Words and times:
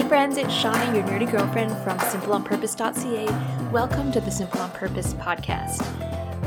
Hey 0.00 0.08
friends, 0.08 0.38
it's 0.38 0.48
Shauna, 0.48 0.94
your 0.94 1.04
nerdy 1.04 1.30
girlfriend 1.30 1.72
from 1.84 1.98
simpleonpurpose.ca. 1.98 3.70
Welcome 3.70 4.10
to 4.12 4.20
the 4.22 4.30
Simple 4.30 4.62
on 4.62 4.70
Purpose 4.70 5.12
podcast. 5.12 5.84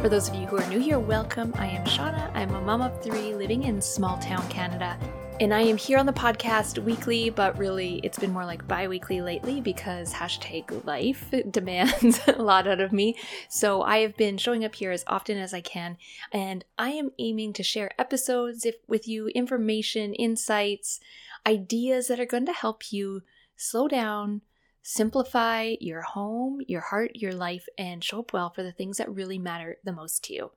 For 0.01 0.09
those 0.09 0.27
of 0.27 0.33
you 0.33 0.47
who 0.47 0.57
are 0.57 0.67
new 0.69 0.79
here, 0.79 0.97
welcome. 0.97 1.53
I 1.59 1.67
am 1.67 1.85
Shauna. 1.85 2.31
I'm 2.33 2.55
a 2.55 2.61
mom 2.61 2.81
of 2.81 2.99
three 3.03 3.35
living 3.35 3.65
in 3.65 3.79
small 3.79 4.17
town 4.17 4.49
Canada. 4.49 4.97
And 5.39 5.53
I 5.53 5.61
am 5.61 5.77
here 5.77 5.99
on 5.99 6.07
the 6.07 6.13
podcast 6.13 6.79
weekly, 6.79 7.29
but 7.29 7.55
really 7.55 7.99
it's 7.99 8.17
been 8.17 8.33
more 8.33 8.43
like 8.43 8.67
bi 8.67 8.87
weekly 8.87 9.21
lately 9.21 9.61
because 9.61 10.11
hashtag 10.11 10.83
life 10.83 11.31
demands 11.51 12.21
a 12.27 12.41
lot 12.41 12.67
out 12.67 12.79
of 12.79 12.91
me. 12.91 13.15
So 13.49 13.83
I 13.83 13.99
have 13.99 14.17
been 14.17 14.39
showing 14.39 14.65
up 14.65 14.73
here 14.73 14.89
as 14.89 15.03
often 15.05 15.37
as 15.37 15.53
I 15.53 15.61
can, 15.61 15.97
and 16.31 16.65
I 16.79 16.89
am 16.89 17.11
aiming 17.19 17.53
to 17.53 17.63
share 17.63 17.91
episodes 17.99 18.65
if, 18.65 18.77
with 18.87 19.07
you, 19.07 19.27
information, 19.27 20.15
insights, 20.15 20.99
ideas 21.45 22.07
that 22.07 22.19
are 22.19 22.25
going 22.25 22.47
to 22.47 22.53
help 22.53 22.91
you 22.91 23.21
slow 23.63 23.87
down, 23.87 24.41
simplify 24.81 25.75
your 25.79 26.01
home, 26.01 26.59
your 26.67 26.81
heart, 26.81 27.11
your 27.15 27.33
life, 27.33 27.67
and 27.77 28.03
show 28.03 28.19
up 28.19 28.33
well 28.33 28.49
for 28.49 28.61
the 28.61 28.71
things 28.71 28.97
that 28.97 29.13
really 29.13 29.39
matter 29.39 29.77
the 29.83 29.93
most 29.93 30.23
to 30.25 30.33
you. 30.33 30.51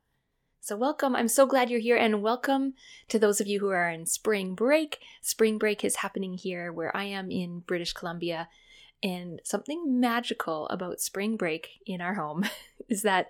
So, 0.61 0.77
welcome. 0.77 1.15
I'm 1.15 1.29
so 1.29 1.47
glad 1.47 1.71
you're 1.71 1.79
here, 1.79 1.97
and 1.97 2.21
welcome 2.21 2.75
to 3.09 3.21
those 3.21 3.41
of 3.41 3.47
you 3.47 3.61
who 3.61 3.69
are 3.69 3.89
in 3.89 4.05
spring 4.07 4.57
break. 4.57 4.99
Spring 5.23 5.59
break 5.59 5.85
is 5.85 5.97
happening 5.97 6.35
here 6.35 6.73
where 6.73 6.95
I 6.97 7.05
am 7.05 7.31
in 7.31 7.61
British 7.61 7.93
Columbia. 7.93 8.49
And 9.03 9.41
something 9.45 10.01
magical 10.01 10.67
about 10.69 11.01
spring 11.01 11.37
break 11.37 11.81
in 11.87 12.01
our 12.01 12.15
home 12.15 12.45
is 12.89 13.03
that 13.03 13.29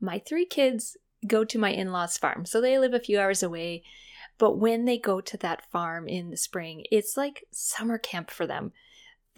my 0.00 0.20
three 0.20 0.46
kids 0.46 0.96
go 1.26 1.44
to 1.44 1.58
my 1.58 1.70
in 1.70 1.90
law's 1.90 2.16
farm. 2.16 2.44
So 2.44 2.60
they 2.60 2.78
live 2.78 2.94
a 2.94 3.00
few 3.00 3.18
hours 3.18 3.42
away. 3.42 3.82
But 4.38 4.58
when 4.58 4.84
they 4.84 4.98
go 4.98 5.20
to 5.20 5.36
that 5.38 5.68
farm 5.72 6.06
in 6.06 6.30
the 6.30 6.36
spring, 6.36 6.84
it's 6.92 7.16
like 7.16 7.44
summer 7.50 7.98
camp 7.98 8.30
for 8.30 8.46
them. 8.46 8.72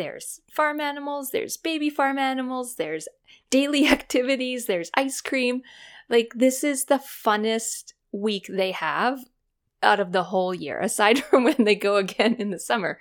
There's 0.01 0.41
farm 0.51 0.81
animals, 0.81 1.31
there's 1.31 1.59
baby 1.59 1.91
farm 1.91 2.17
animals, 2.17 2.77
there's 2.77 3.07
daily 3.51 3.87
activities, 3.97 4.65
there's 4.65 4.91
ice 4.95 5.21
cream. 5.21 5.61
Like, 6.09 6.33
this 6.35 6.65
is 6.65 6.87
the 6.87 6.95
funnest 6.95 7.93
week 8.11 8.47
they 8.49 8.73
have 8.73 9.19
out 9.83 10.01
of 10.01 10.13
the 10.13 10.23
whole 10.23 10.55
year, 10.55 10.81
aside 10.81 11.23
from 11.23 11.45
when 11.45 11.65
they 11.65 11.75
go 11.75 11.97
again 11.97 12.37
in 12.37 12.49
the 12.49 12.59
summer. 12.59 12.99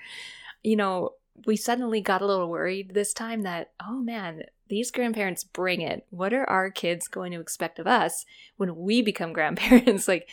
You 0.62 0.76
know, 0.76 1.12
we 1.46 1.56
suddenly 1.56 2.02
got 2.02 2.22
a 2.22 2.26
little 2.26 2.50
worried 2.50 2.94
this 2.94 3.14
time 3.14 3.44
that, 3.44 3.72
oh 3.82 4.02
man, 4.02 4.44
these 4.68 4.92
grandparents 4.92 5.46
bring 5.46 5.80
it. 5.80 6.06
What 6.10 6.34
are 6.34 6.50
our 6.50 6.70
kids 6.70 7.08
going 7.08 7.32
to 7.32 7.40
expect 7.40 7.80
of 7.80 7.88
us 7.88 8.26
when 8.58 8.76
we 8.76 9.02
become 9.02 9.32
grandparents? 9.40 10.10
like, 10.10 10.28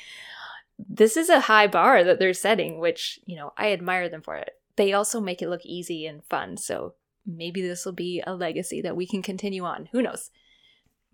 this 0.76 1.16
is 1.16 1.28
a 1.28 1.42
high 1.42 1.68
bar 1.68 2.02
that 2.02 2.18
they're 2.18 2.34
setting, 2.34 2.80
which, 2.80 3.20
you 3.24 3.36
know, 3.36 3.52
I 3.56 3.70
admire 3.72 4.08
them 4.08 4.22
for 4.22 4.34
it 4.34 4.56
they 4.76 4.92
also 4.92 5.20
make 5.20 5.42
it 5.42 5.48
look 5.48 5.64
easy 5.64 6.06
and 6.06 6.24
fun. 6.24 6.56
So 6.56 6.94
maybe 7.26 7.60
this 7.60 7.84
will 7.84 7.92
be 7.92 8.22
a 8.26 8.34
legacy 8.34 8.80
that 8.82 8.96
we 8.96 9.06
can 9.06 9.22
continue 9.22 9.64
on. 9.64 9.88
Who 9.92 10.02
knows? 10.02 10.30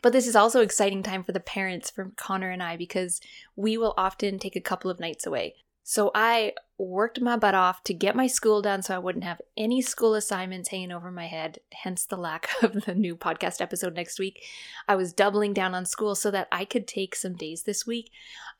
But 0.02 0.12
this 0.12 0.27
is 0.27 0.36
also 0.36 0.60
exciting 0.60 1.02
time 1.02 1.22
for 1.22 1.32
the 1.32 1.41
parents 1.41 1.90
for 1.90 2.12
Connor 2.16 2.50
and 2.50 2.62
I 2.62 2.77
because 2.77 3.20
we 3.55 3.78
will 3.78 3.94
often 3.96 4.38
take 4.38 4.56
a 4.56 4.60
couple 4.60 4.90
of 4.90 4.98
nights 4.98 5.27
away. 5.27 5.55
So 5.84 6.10
I 6.14 6.52
worked 6.78 7.20
my 7.20 7.36
butt 7.36 7.55
off 7.55 7.83
to 7.84 7.94
get 7.94 8.16
my 8.16 8.27
school 8.27 8.62
done 8.62 8.83
so 8.83 8.94
I 8.94 8.98
wouldn't 8.98 9.24
have 9.24 9.40
any 9.56 9.83
school 9.83 10.14
assignments 10.14 10.68
hanging 10.68 10.92
over 10.92 11.10
my 11.10 11.27
head, 11.27 11.58
hence 11.72 12.05
the 12.05 12.16
lack 12.16 12.50
of 12.62 12.84
the 12.84 12.94
new 12.94 13.16
podcast 13.16 13.60
episode 13.60 13.94
next 13.94 14.18
week. 14.18 14.42
I 14.88 14.96
was 14.96 15.12
doubling 15.12 15.55
down 15.55 15.74
on 15.74 15.86
school 15.86 16.14
so 16.14 16.30
that 16.30 16.48
I 16.52 16.64
could 16.64 16.86
take 16.86 17.14
some 17.14 17.34
days 17.34 17.62
this 17.62 17.86
week 17.86 18.10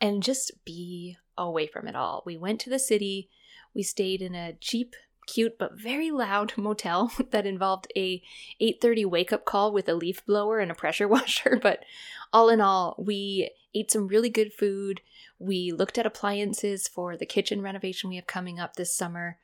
and 0.01 0.23
just 0.23 0.65
be 0.65 1.17
away 1.39 1.67
from 1.67 1.87
it 1.87 1.97
all. 1.97 2.23
We 2.27 2.37
went 2.37 2.61
to 2.61 2.71
the 2.71 2.79
city, 2.79 3.29
we 3.75 3.83
stayed 3.83 4.23
in 4.23 4.35
a 4.35 4.55
cheap 4.55 4.95
cute 5.27 5.57
but 5.59 5.79
very 5.79 6.11
loud 6.11 6.53
motel 6.57 7.13
that 7.31 7.47
involved 7.47 7.87
a 7.97 8.23
8:30 8.61 9.07
wake 9.07 9.33
up 9.33 9.45
call 9.45 9.73
with 9.73 9.89
a 9.89 9.95
leaf 9.95 10.25
blower 10.27 10.59
and 10.59 10.71
a 10.71 10.75
pressure 10.75 11.09
washer. 11.17 11.59
But 11.61 11.85
all 12.33 12.49
in 12.49 12.61
all 12.61 12.97
we 12.99 13.51
ate 13.75 13.91
some 13.91 14.09
really 14.09 14.31
good 14.31 14.53
food. 14.53 15.01
We 15.39 15.73
looked 15.73 15.99
at 15.99 16.07
appliances 16.07 16.87
for 16.87 17.17
the 17.17 17.27
kitchen 17.27 17.63
renovation 17.63 18.11
we 18.11 18.17
have 18.17 18.27
coming 18.27 18.61
up 18.61 18.77
this 18.77 18.95
summer. 18.95 19.39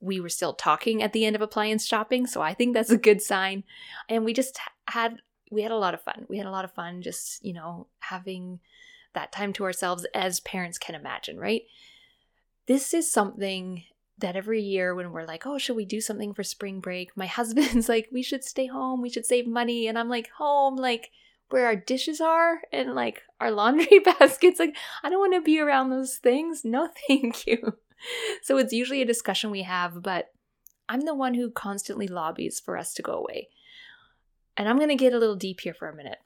We 0.00 0.20
were 0.20 0.28
still 0.28 0.54
talking 0.54 1.02
at 1.02 1.12
the 1.12 1.24
end 1.24 1.36
of 1.36 1.42
appliance 1.42 1.86
shopping 1.86 2.26
so 2.26 2.40
i 2.40 2.54
think 2.54 2.74
that's 2.74 2.90
a 2.90 2.96
good 2.96 3.22
sign. 3.22 3.64
And 4.08 4.24
we 4.24 4.32
just 4.32 4.58
had 4.88 5.20
we 5.50 5.62
had 5.62 5.72
a 5.72 5.76
lot 5.76 5.94
of 5.94 6.02
fun. 6.02 6.26
We 6.28 6.38
had 6.38 6.46
a 6.46 6.50
lot 6.50 6.64
of 6.64 6.72
fun 6.72 7.02
just 7.02 7.44
you 7.44 7.52
know 7.52 7.86
having 8.00 8.60
that 9.12 9.32
time 9.32 9.52
to 9.52 9.64
ourselves 9.64 10.06
as 10.14 10.38
parents 10.40 10.78
can 10.78 10.94
imagine 10.94 11.36
right 11.36 11.62
this 12.70 12.94
is 12.94 13.10
something 13.10 13.82
that 14.18 14.36
every 14.36 14.62
year 14.62 14.94
when 14.94 15.10
we're 15.10 15.26
like, 15.26 15.44
oh, 15.44 15.58
should 15.58 15.74
we 15.74 15.84
do 15.84 16.00
something 16.00 16.32
for 16.32 16.44
spring 16.44 16.78
break? 16.78 17.10
My 17.16 17.26
husband's 17.38 17.88
like, 17.88 18.08
we 18.12 18.22
should 18.22 18.44
stay 18.44 18.66
home, 18.66 19.02
we 19.02 19.10
should 19.10 19.26
save 19.26 19.48
money. 19.48 19.88
And 19.88 19.98
I'm 19.98 20.08
like, 20.08 20.30
home, 20.38 20.76
like 20.76 21.10
where 21.48 21.66
our 21.66 21.74
dishes 21.74 22.20
are 22.20 22.60
and 22.72 22.94
like 22.94 23.22
our 23.40 23.50
laundry 23.50 23.98
baskets. 24.04 24.60
Like, 24.60 24.76
I 25.02 25.10
don't 25.10 25.18
want 25.18 25.34
to 25.34 25.40
be 25.40 25.58
around 25.58 25.90
those 25.90 26.18
things. 26.18 26.64
No, 26.64 26.88
thank 27.08 27.44
you. 27.44 27.76
So 28.44 28.56
it's 28.56 28.72
usually 28.72 29.02
a 29.02 29.06
discussion 29.06 29.50
we 29.50 29.62
have, 29.62 30.00
but 30.00 30.30
I'm 30.88 31.00
the 31.00 31.14
one 31.14 31.34
who 31.34 31.50
constantly 31.50 32.06
lobbies 32.06 32.60
for 32.60 32.76
us 32.76 32.94
to 32.94 33.02
go 33.02 33.14
away. 33.14 33.48
And 34.56 34.68
I'm 34.68 34.76
going 34.76 34.90
to 34.90 34.94
get 34.94 35.12
a 35.12 35.18
little 35.18 35.34
deep 35.34 35.58
here 35.62 35.74
for 35.74 35.88
a 35.88 35.96
minute. 35.96 36.18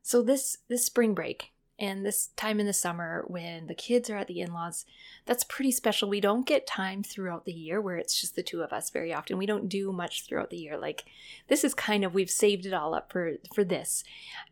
So 0.00 0.22
this 0.22 0.58
this 0.68 0.86
spring 0.86 1.12
break, 1.12 1.51
and 1.78 2.04
this 2.04 2.28
time 2.36 2.60
in 2.60 2.66
the 2.66 2.72
summer 2.72 3.24
when 3.26 3.66
the 3.66 3.74
kids 3.74 4.10
are 4.10 4.16
at 4.16 4.28
the 4.28 4.40
in 4.40 4.52
laws, 4.52 4.84
that's 5.24 5.42
pretty 5.42 5.72
special. 5.72 6.08
We 6.08 6.20
don't 6.20 6.46
get 6.46 6.66
time 6.66 7.02
throughout 7.02 7.44
the 7.44 7.52
year 7.52 7.80
where 7.80 7.96
it's 7.96 8.20
just 8.20 8.36
the 8.36 8.42
two 8.42 8.62
of 8.62 8.72
us 8.72 8.90
very 8.90 9.12
often. 9.12 9.38
We 9.38 9.46
don't 9.46 9.68
do 9.68 9.90
much 9.90 10.24
throughout 10.24 10.50
the 10.50 10.58
year. 10.58 10.76
Like 10.76 11.04
this 11.48 11.64
is 11.64 11.74
kind 11.74 12.04
of 12.04 12.14
we've 12.14 12.30
saved 12.30 12.66
it 12.66 12.74
all 12.74 12.94
up 12.94 13.10
for 13.10 13.32
for 13.54 13.64
this. 13.64 14.04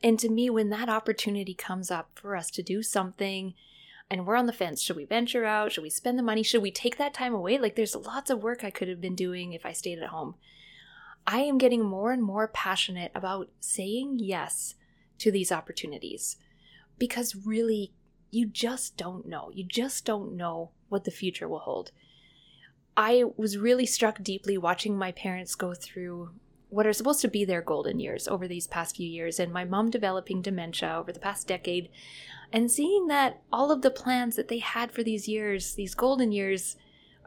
And 0.03 0.19
to 0.19 0.28
me 0.28 0.50
when 0.50 0.70
that 0.70 0.88
opportunity 0.88 1.54
comes 1.54 1.91
up 1.91 2.10
for 2.14 2.34
us 2.34 2.50
to 2.53 2.62
do 2.62 2.82
something 2.82 3.54
and 4.10 4.26
we're 4.26 4.37
on 4.37 4.47
the 4.47 4.52
fence, 4.52 4.82
should 4.82 4.97
we 4.97 5.04
venture 5.04 5.44
out? 5.44 5.72
Should 5.72 5.84
we 5.84 5.91
spend 5.91 6.19
the 6.19 6.25
money? 6.25 6.42
Should 6.42 6.62
we 6.62 6.72
take 6.72 6.97
that 6.97 7.14
time 7.14 7.34
away? 7.34 7.58
Like 7.58 7.76
there's 7.76 7.94
lots 7.94 8.31
of 8.31 8.42
work 8.42 8.64
I 8.64 8.70
could 8.70 8.88
have 8.88 9.00
been 9.00 9.14
doing 9.14 9.52
if 9.52 9.64
I 9.64 9.72
stayed 9.72 10.00
at 10.00 10.08
home. 10.08 10.34
I 11.26 11.41
am 11.41 11.58
getting 11.58 11.84
more 11.84 12.10
and 12.12 12.22
more 12.22 12.48
passionate 12.48 13.12
about 13.14 13.50
saying 13.60 14.19
yes 14.19 14.75
to 15.19 15.31
these 15.31 15.52
opportunities 15.52 16.37
because 17.00 17.34
really, 17.34 17.93
you 18.31 18.47
just 18.47 18.97
don't 18.97 19.27
know. 19.27 19.50
You 19.53 19.65
just 19.65 20.05
don't 20.05 20.37
know 20.37 20.71
what 20.88 21.03
the 21.03 21.11
future 21.11 21.49
will 21.49 21.59
hold. 21.59 21.91
I 22.97 23.25
was 23.37 23.59
really 23.59 23.87
struck 23.87 24.22
deeply 24.22 24.56
watching 24.56 24.97
my 24.97 25.11
parents 25.11 25.56
go 25.56 25.75
through 25.75 26.31
what 26.69 26.87
are 26.87 26.93
supposed 26.93 27.21
to 27.22 27.28
be 27.28 27.44
their 27.44 27.62
golden 27.62 27.99
years 27.99 28.28
over 28.28 28.47
these 28.47 28.69
past 28.69 28.97
few 28.97 29.09
years, 29.09 29.41
and 29.41 29.53
my 29.53 29.65
mom 29.65 29.91
developing 29.91 30.41
dementia 30.41 30.97
over 30.97 31.12
the 31.12 31.19
past 31.19 31.49
decade, 31.49 31.88
and 32.53 32.71
seeing 32.71 33.09
that 33.09 33.43
all 33.53 33.72
of 33.72 33.82
the 33.82 33.91
plans 33.91 34.37
that 34.37 34.47
they 34.47 34.59
had 34.59 34.93
for 34.93 35.03
these 35.03 35.27
years, 35.27 35.75
these 35.75 35.94
golden 35.97 36.31
years, 36.31 36.77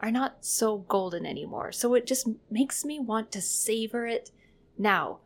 are 0.00 0.10
not 0.10 0.44
so 0.44 0.78
golden 0.78 1.26
anymore. 1.26 1.72
So 1.72 1.94
it 1.94 2.06
just 2.06 2.26
makes 2.50 2.84
me 2.84 2.98
want 2.98 3.32
to 3.32 3.42
savor 3.42 4.06
it 4.06 4.30
now. 4.78 5.20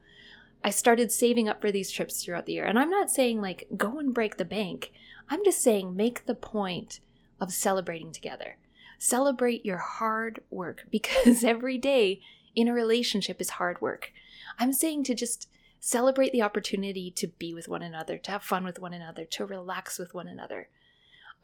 I 0.62 0.70
started 0.70 1.12
saving 1.12 1.48
up 1.48 1.60
for 1.60 1.70
these 1.70 1.90
trips 1.90 2.22
throughout 2.22 2.46
the 2.46 2.54
year. 2.54 2.64
And 2.64 2.78
I'm 2.78 2.90
not 2.90 3.10
saying 3.10 3.40
like 3.40 3.68
go 3.76 3.98
and 3.98 4.12
break 4.12 4.36
the 4.36 4.44
bank. 4.44 4.92
I'm 5.28 5.44
just 5.44 5.62
saying 5.62 5.94
make 5.94 6.26
the 6.26 6.34
point 6.34 7.00
of 7.40 7.52
celebrating 7.52 8.12
together. 8.12 8.56
Celebrate 8.98 9.64
your 9.64 9.78
hard 9.78 10.42
work 10.50 10.86
because 10.90 11.44
every 11.44 11.78
day 11.78 12.20
in 12.54 12.68
a 12.68 12.72
relationship 12.72 13.40
is 13.40 13.50
hard 13.50 13.80
work. 13.80 14.12
I'm 14.58 14.72
saying 14.72 15.04
to 15.04 15.14
just 15.14 15.48
celebrate 15.80 16.32
the 16.32 16.42
opportunity 16.42 17.10
to 17.12 17.28
be 17.28 17.54
with 17.54 17.68
one 17.68 17.82
another, 17.82 18.18
to 18.18 18.30
have 18.32 18.42
fun 18.42 18.64
with 18.64 18.80
one 18.80 18.92
another, 18.92 19.24
to 19.24 19.46
relax 19.46 19.98
with 19.98 20.12
one 20.12 20.26
another. 20.26 20.68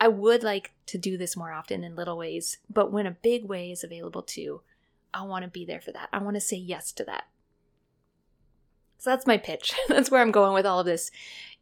I 0.00 0.08
would 0.08 0.42
like 0.42 0.72
to 0.86 0.98
do 0.98 1.16
this 1.16 1.36
more 1.36 1.52
often 1.52 1.84
in 1.84 1.94
little 1.94 2.18
ways, 2.18 2.58
but 2.68 2.90
when 2.90 3.06
a 3.06 3.12
big 3.12 3.44
way 3.44 3.70
is 3.70 3.84
available 3.84 4.22
too, 4.22 4.62
I 5.12 5.22
want 5.22 5.44
to 5.44 5.50
be 5.50 5.64
there 5.64 5.80
for 5.80 5.92
that. 5.92 6.08
I 6.12 6.18
want 6.18 6.34
to 6.34 6.40
say 6.40 6.56
yes 6.56 6.90
to 6.92 7.04
that. 7.04 7.24
So 8.98 9.10
that's 9.10 9.26
my 9.26 9.36
pitch. 9.36 9.74
that's 9.88 10.10
where 10.10 10.22
I'm 10.22 10.30
going 10.30 10.54
with 10.54 10.66
all 10.66 10.80
of 10.80 10.86
this. 10.86 11.10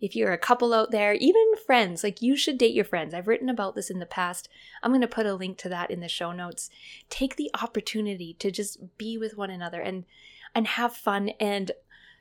If 0.01 0.17
you're 0.17 0.33
a 0.33 0.39
couple 0.39 0.75
out 0.75 0.91
there, 0.91 1.15
even 1.15 1.57
friends, 1.65 2.03
like 2.03 2.21
you 2.21 2.37
should 2.37 2.59
date 2.59 2.75
your 2.75 2.85
friends. 2.85 3.15
I've 3.15 3.29
written 3.29 3.49
about 3.49 3.75
this 3.75 3.91
in 3.91 4.01
the 4.01 4.07
past. 4.07 4.49
I'm 4.83 4.91
going 4.91 5.01
to 5.01 5.07
put 5.07 5.27
a 5.27 5.35
link 5.35 5.59
to 5.59 5.69
that 5.69 5.91
in 5.91 6.01
the 6.01 6.09
show 6.09 6.33
notes. 6.33 6.71
Take 7.09 7.37
the 7.37 7.51
opportunity 7.61 8.35
to 8.41 8.51
just 8.51 8.99
be 8.99 9.17
with 9.17 9.37
one 9.37 9.51
another 9.51 9.81
and 9.81 10.05
and 10.55 10.67
have 10.67 10.95
fun 10.95 11.31
and 11.41 11.71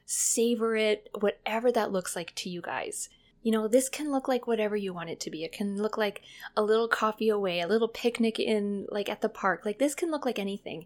savor 0.05 0.75
it 0.75 1.09
whatever 1.19 1.71
that 1.71 1.91
looks 1.91 2.15
like 2.15 2.35
to 2.35 2.49
you 2.49 2.61
guys. 2.61 3.09
You 3.43 3.51
know, 3.51 3.67
this 3.67 3.89
can 3.89 4.11
look 4.11 4.27
like 4.27 4.45
whatever 4.45 4.75
you 4.75 4.93
want 4.93 5.09
it 5.09 5.19
to 5.21 5.31
be. 5.31 5.43
It 5.43 5.51
can 5.51 5.81
look 5.81 5.97
like 5.97 6.21
a 6.55 6.61
little 6.61 6.87
coffee 6.87 7.29
away, 7.29 7.59
a 7.59 7.67
little 7.67 7.87
picnic 7.87 8.39
in 8.39 8.85
like 8.91 9.09
at 9.09 9.21
the 9.21 9.29
park. 9.29 9.65
Like 9.65 9.79
this 9.79 9.95
can 9.95 10.11
look 10.11 10.25
like 10.25 10.37
anything. 10.37 10.85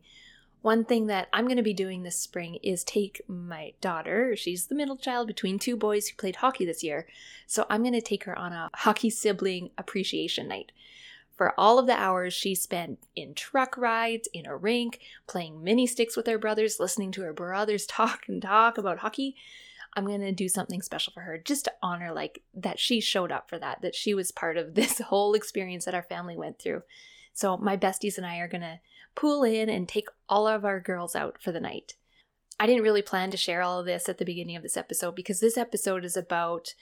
One 0.66 0.84
thing 0.84 1.06
that 1.06 1.30
I'm 1.32 1.46
going 1.46 1.58
to 1.58 1.62
be 1.62 1.76
doing 1.76 2.02
this 2.02 2.20
spring 2.20 2.56
is 2.64 2.84
take 2.84 3.22
my 3.28 3.74
daughter, 3.82 4.36
she's 4.36 4.66
the 4.66 4.74
middle 4.74 4.98
child 4.98 5.28
between 5.28 5.60
two 5.60 5.78
boys 5.78 6.08
who 6.08 6.16
played 6.16 6.38
hockey 6.38 6.66
this 6.66 6.84
year. 6.84 7.06
So 7.46 7.68
I'm 7.70 7.84
going 7.84 7.94
to 7.94 8.02
take 8.02 8.24
her 8.24 8.36
on 8.36 8.52
a 8.52 8.72
hockey 8.74 9.12
sibling 9.12 9.70
appreciation 9.78 10.48
night. 10.48 10.72
for 11.36 11.54
all 11.56 11.78
of 11.78 11.86
the 11.86 11.94
hours 11.94 12.34
she 12.34 12.56
spent 12.56 12.98
in 13.16 13.36
truck 13.36 13.78
rides, 13.78 14.28
in 14.34 14.48
a 14.48 14.58
rink, 14.58 15.02
playing 15.28 15.64
mini 15.64 15.86
sticks 15.86 16.18
with 16.18 16.26
her 16.26 16.40
brothers, 16.40 16.80
listening 16.80 17.12
to 17.12 17.22
her 17.22 17.34
brothers 17.34 17.86
talk 17.88 18.24
and 18.28 18.42
talk 18.42 18.80
about 18.80 18.98
hockey. 18.98 19.36
I'm 19.94 20.08
going 20.08 20.22
to 20.22 20.32
do 20.32 20.50
something 20.50 20.82
special 20.82 21.14
for 21.14 21.22
her 21.22 21.38
just 21.38 21.66
to 21.66 21.74
honor 21.84 22.12
like 22.12 22.42
that 22.56 22.80
she 22.80 23.02
showed 23.02 23.32
up 23.32 23.52
for 23.52 23.60
that, 23.60 23.84
that 23.84 23.94
she 23.94 24.16
was 24.16 24.32
part 24.32 24.58
of 24.58 24.74
this 24.74 24.98
whole 24.98 25.36
experience 25.36 25.86
that 25.86 25.94
our 25.94 26.02
family 26.02 26.36
went 26.36 26.58
through. 26.58 26.82
So 27.34 27.56
my 27.56 27.78
besties 27.78 28.18
and 28.18 28.26
I 28.26 28.38
are 28.38 28.48
going 28.48 28.62
to 28.62 28.80
pool 29.16 29.44
in 29.44 29.70
and 29.70 29.88
take 29.88 30.08
all 30.30 30.48
of 30.48 30.66
our 30.66 30.80
girls 30.80 31.16
out 31.16 31.42
for 31.42 31.52
the 31.52 31.60
night. 31.60 31.94
I 32.60 32.68
didn't 32.68 32.84
really 32.84 33.02
plan 33.02 33.32
to 33.32 33.38
share 33.38 33.62
all 33.62 33.80
of 33.80 33.86
this 33.86 34.08
at 34.08 34.18
the 34.18 34.26
beginning 34.26 34.56
of 34.56 34.64
this 34.64 34.78
episode 34.78 35.16
because 35.16 35.40
this 35.40 35.58
episode 35.58 36.06
is 36.06 36.16
about 36.16 36.74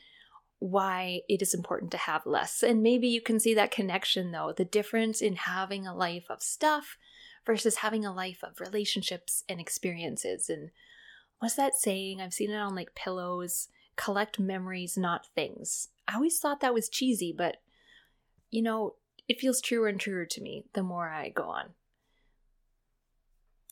why 0.59 1.21
it 1.27 1.41
is 1.41 1.53
important 1.53 1.91
to 1.91 1.97
have 1.97 2.25
less. 2.25 2.63
And 2.63 2.83
maybe 2.83 3.07
you 3.07 3.21
can 3.21 3.39
see 3.39 3.53
that 3.53 3.71
connection 3.71 4.31
though, 4.31 4.53
the 4.55 4.65
difference 4.65 5.21
in 5.21 5.35
having 5.35 5.85
a 5.85 5.95
life 5.95 6.25
of 6.29 6.41
stuff 6.41 6.97
versus 7.45 7.77
having 7.77 8.05
a 8.05 8.13
life 8.13 8.43
of 8.43 8.59
relationships 8.59 9.43
and 9.49 9.59
experiences. 9.59 10.49
And 10.49 10.69
what's 11.39 11.55
that 11.55 11.73
saying? 11.73 12.21
I've 12.21 12.33
seen 12.33 12.51
it 12.51 12.57
on 12.57 12.75
like 12.75 12.95
pillows 12.95 13.67
collect 13.95 14.39
memories, 14.39 14.97
not 14.97 15.27
things. 15.35 15.89
I 16.07 16.15
always 16.15 16.39
thought 16.39 16.61
that 16.61 16.73
was 16.73 16.89
cheesy, 16.89 17.33
but 17.35 17.57
you 18.49 18.61
know, 18.61 18.95
it 19.27 19.39
feels 19.39 19.61
truer 19.61 19.87
and 19.87 19.99
truer 19.99 20.25
to 20.25 20.41
me 20.41 20.65
the 20.73 20.83
more 20.83 21.09
I 21.09 21.29
go 21.29 21.43
on. 21.43 21.73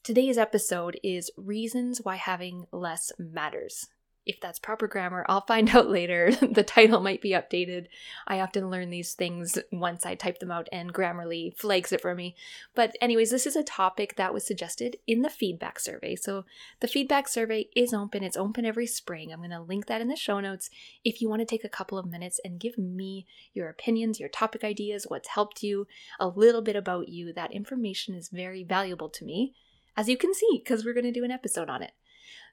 Today's 0.04 0.40
episode 0.40 1.00
is 1.04 1.30
Reasons 1.38 2.02
Why 2.02 2.16
Having 2.16 2.66
Less 2.72 3.12
Matters 3.20 3.88
if 4.26 4.40
that's 4.40 4.60
proper 4.60 4.88
grammar, 4.88 5.26
I'll 5.28 5.46
find 5.46 5.70
out 5.76 5.90
later. 5.90 6.32
the 6.42 6.64
title 6.64 7.00
might 7.02 7.22
be 7.22 7.32
updated. 7.32 7.88
I 8.28 8.40
often 8.40 8.70
learn 8.70 8.90
these 8.90 9.14
things 9.14 9.58
once 9.72 10.06
I 10.06 10.16
type 10.16 10.40
them 10.40 10.52
out, 10.52 10.68
and 10.72 10.94
Grammarly 10.94 11.58
flags 11.58 11.92
it 11.92 12.02
for 12.02 12.14
me. 12.14 12.36
But, 12.76 12.96
anyways, 13.02 13.32
this 13.32 13.46
is 13.46 13.56
a 13.56 13.64
topic 13.64 14.16
that 14.18 14.34
was 14.34 14.46
suggested 14.46 14.98
in 15.08 15.22
the 15.22 15.30
feedback 15.30 15.80
survey. 15.80 16.16
So, 16.16 16.46
the 16.80 16.88
feedback 16.88 17.28
survey 17.28 17.68
is 17.76 17.94
open. 17.94 18.24
It's 18.24 18.38
open 18.38 18.66
every 18.66 18.88
spring. 18.88 19.32
I'm 19.32 19.40
going 19.40 19.52
to 19.52 19.62
link 19.62 19.88
that 19.88 20.02
in 20.02 20.08
the 20.08 20.16
show 20.16 20.40
notes 20.40 20.70
if 21.04 21.22
you 21.22 21.30
want 21.30 21.42
to 21.42 21.46
take 21.46 21.64
a 21.64 21.70
couple 21.70 21.98
of 21.98 22.06
minutes 22.06 22.40
and 22.44 22.60
give 22.60 22.78
me 22.78 23.26
your 23.54 23.70
opinions, 23.70 24.20
your 24.20 24.30
topic 24.30 24.64
ideas, 24.64 25.06
what's 25.08 25.30
helped 25.30 25.64
you, 25.64 25.88
a 26.20 26.28
little 26.28 26.62
bit 26.62 26.76
about 26.76 27.10
you. 27.10 27.34
That 27.34 27.52
information 27.52 28.14
is 28.16 28.30
very 28.30 28.64
valuable 28.64 29.10
to 29.10 29.26
me, 29.26 29.54
as 29.98 30.10
you 30.10 30.18
can 30.18 30.34
see, 30.34 30.62
because 30.64 30.86
we're 30.86 30.94
going 30.94 31.06
to 31.06 31.12
do 31.12 31.24
an 31.24 31.32
episode 31.32 31.70
on 31.70 31.82
it. 31.82 31.92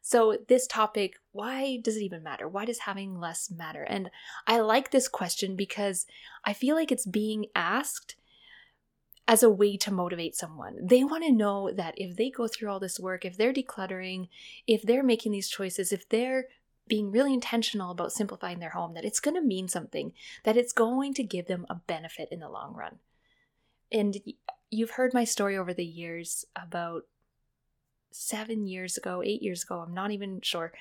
So, 0.00 0.38
this 0.48 0.66
topic, 0.66 1.16
why 1.32 1.78
does 1.82 1.96
it 1.96 2.02
even 2.02 2.22
matter? 2.22 2.48
Why 2.48 2.64
does 2.64 2.80
having 2.80 3.18
less 3.18 3.50
matter? 3.50 3.82
And 3.82 4.10
I 4.46 4.60
like 4.60 4.90
this 4.90 5.08
question 5.08 5.56
because 5.56 6.06
I 6.44 6.52
feel 6.52 6.76
like 6.76 6.92
it's 6.92 7.06
being 7.06 7.46
asked 7.54 8.14
as 9.26 9.42
a 9.42 9.50
way 9.50 9.76
to 9.76 9.92
motivate 9.92 10.34
someone. 10.34 10.78
They 10.80 11.04
want 11.04 11.24
to 11.24 11.32
know 11.32 11.70
that 11.70 11.94
if 11.98 12.16
they 12.16 12.30
go 12.30 12.48
through 12.48 12.70
all 12.70 12.80
this 12.80 12.98
work, 12.98 13.24
if 13.24 13.36
they're 13.36 13.52
decluttering, 13.52 14.28
if 14.66 14.82
they're 14.82 15.02
making 15.02 15.32
these 15.32 15.50
choices, 15.50 15.92
if 15.92 16.08
they're 16.08 16.46
being 16.88 17.10
really 17.10 17.34
intentional 17.34 17.90
about 17.90 18.12
simplifying 18.12 18.60
their 18.60 18.70
home, 18.70 18.94
that 18.94 19.04
it's 19.04 19.20
going 19.20 19.34
to 19.34 19.42
mean 19.42 19.68
something, 19.68 20.12
that 20.44 20.56
it's 20.56 20.72
going 20.72 21.12
to 21.12 21.22
give 21.22 21.46
them 21.46 21.66
a 21.68 21.74
benefit 21.74 22.28
in 22.32 22.40
the 22.40 22.48
long 22.48 22.72
run. 22.74 22.98
And 23.92 24.16
you've 24.70 24.92
heard 24.92 25.12
my 25.12 25.24
story 25.24 25.58
over 25.58 25.74
the 25.74 25.84
years 25.84 26.46
about 26.56 27.04
seven 28.18 28.66
years 28.66 28.96
ago, 28.96 29.22
eight 29.24 29.42
years 29.42 29.62
ago, 29.62 29.84
I'm 29.86 29.94
not 29.94 30.10
even 30.10 30.40
sure. 30.42 30.72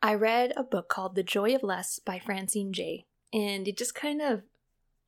I 0.00 0.14
read 0.14 0.52
a 0.56 0.64
book 0.64 0.88
called 0.88 1.14
The 1.14 1.22
Joy 1.22 1.54
of 1.54 1.62
Less 1.62 1.98
by 1.98 2.18
Francine 2.18 2.72
Jay, 2.72 3.06
and 3.32 3.68
it 3.68 3.76
just 3.76 3.94
kind 3.94 4.20
of 4.20 4.42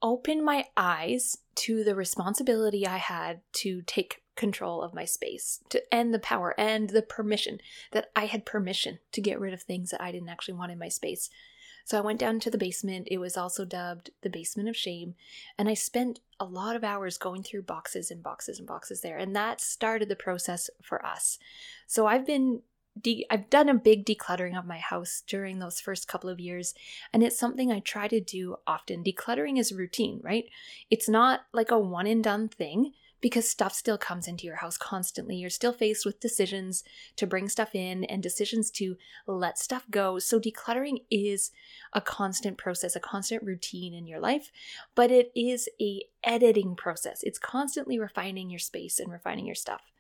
opened 0.02 0.44
my 0.44 0.66
eyes 0.76 1.38
to 1.56 1.82
the 1.82 1.94
responsibility 1.94 2.87
I 2.87 2.99
had 2.99 3.40
to 3.55 3.82
take 3.82 4.22
control 4.37 4.82
of 4.82 4.94
my 4.94 5.05
space, 5.05 5.61
to 5.70 5.82
end 5.94 6.12
the 6.12 6.19
power 6.19 6.55
and 6.58 6.90
the 6.90 7.02
permission 7.02 7.58
that 7.93 8.11
I 8.14 8.26
had 8.26 8.44
permission 8.44 8.99
to 9.12 9.20
get 9.20 9.40
rid 9.40 9.55
of 9.55 9.62
things 9.62 9.90
that 9.90 10.02
I 10.02 10.12
didn't 10.12 10.28
actually 10.28 10.55
want 10.55 10.72
in 10.72 10.78
my 10.78 10.88
space. 10.88 11.31
So 11.85 11.99
I 11.99 12.03
went 12.03 12.19
down 12.19 12.41
to 12.41 12.51
the 12.51 12.59
basement. 12.59 13.09
It 13.11 13.19
was 13.19 13.37
also 13.37 13.65
dubbed 13.65 14.11
the 14.23 14.31
basement 14.31 14.69
of 14.69 14.77
shame. 14.77 15.15
And 15.59 15.69
I 15.69 15.75
spent 15.75 16.21
a 16.41 16.45
lot 16.45 16.77
of 16.77 16.85
hours 16.85 17.19
going 17.19 17.43
through 17.43 17.63
boxes 17.63 18.11
and 18.11 18.23
boxes 18.23 18.59
and 18.59 18.67
boxes 18.67 19.03
there. 19.03 19.19
And 19.19 19.37
that 19.37 19.61
started 19.61 20.09
the 20.09 20.17
process 20.17 20.71
for 20.83 21.05
us. 21.05 21.39
So 21.87 22.07
I've 22.07 22.27
been 22.27 22.63
De- 23.01 23.27
I've 23.29 23.51
done 23.51 23.69
a 23.69 23.75
big 23.75 24.07
decluttering 24.07 24.57
of 24.57 24.67
my 24.67 24.79
house 24.79 25.25
during 25.27 25.59
those 25.59 25.81
first 25.81 26.07
couple 26.07 26.31
of 26.31 26.39
years, 26.39 26.75
and 27.13 27.25
it's 27.25 27.37
something 27.37 27.73
I 27.73 27.81
try 27.81 28.07
to 28.07 28.21
do 28.21 28.57
often. 28.69 29.03
Decluttering 29.03 29.59
is 29.59 29.73
routine, 29.73 30.21
right? 30.23 30.49
It's 30.91 31.09
not 31.09 31.41
like 31.53 31.73
a 31.73 31.79
one 31.79 32.07
and 32.07 32.23
done 32.23 32.49
thing 32.49 32.93
because 33.25 33.49
stuff 33.49 33.73
still 33.73 33.97
comes 33.97 34.29
into 34.29 34.47
your 34.47 34.56
house 34.56 34.76
constantly. 34.76 35.35
You're 35.35 35.49
still 35.49 35.73
faced 35.73 36.05
with 36.05 36.21
decisions 36.21 36.85
to 37.17 37.26
bring 37.26 37.49
stuff 37.49 37.75
in 37.75 38.05
and 38.05 38.23
decisions 38.23 38.71
to 38.73 38.99
let 39.26 39.59
stuff 39.59 39.87
go. 39.91 40.19
So 40.19 40.38
decluttering 40.38 40.99
is 41.11 41.50
a 41.94 42.03
constant 42.03 42.59
process, 42.59 42.94
a 42.94 43.00
constant 43.00 43.43
routine 43.43 43.94
in 43.94 44.06
your 44.06 44.21
life, 44.21 44.53
but 44.94 45.11
it 45.11 45.32
is 45.35 45.71
a 45.81 46.03
editing 46.23 46.76
process. 46.76 47.23
It's 47.23 47.38
constantly 47.38 47.99
refining 47.99 48.50
your 48.50 48.59
space 48.59 49.00
and 49.00 49.11
refining 49.11 49.47
your 49.47 49.55
stuff. 49.55 49.91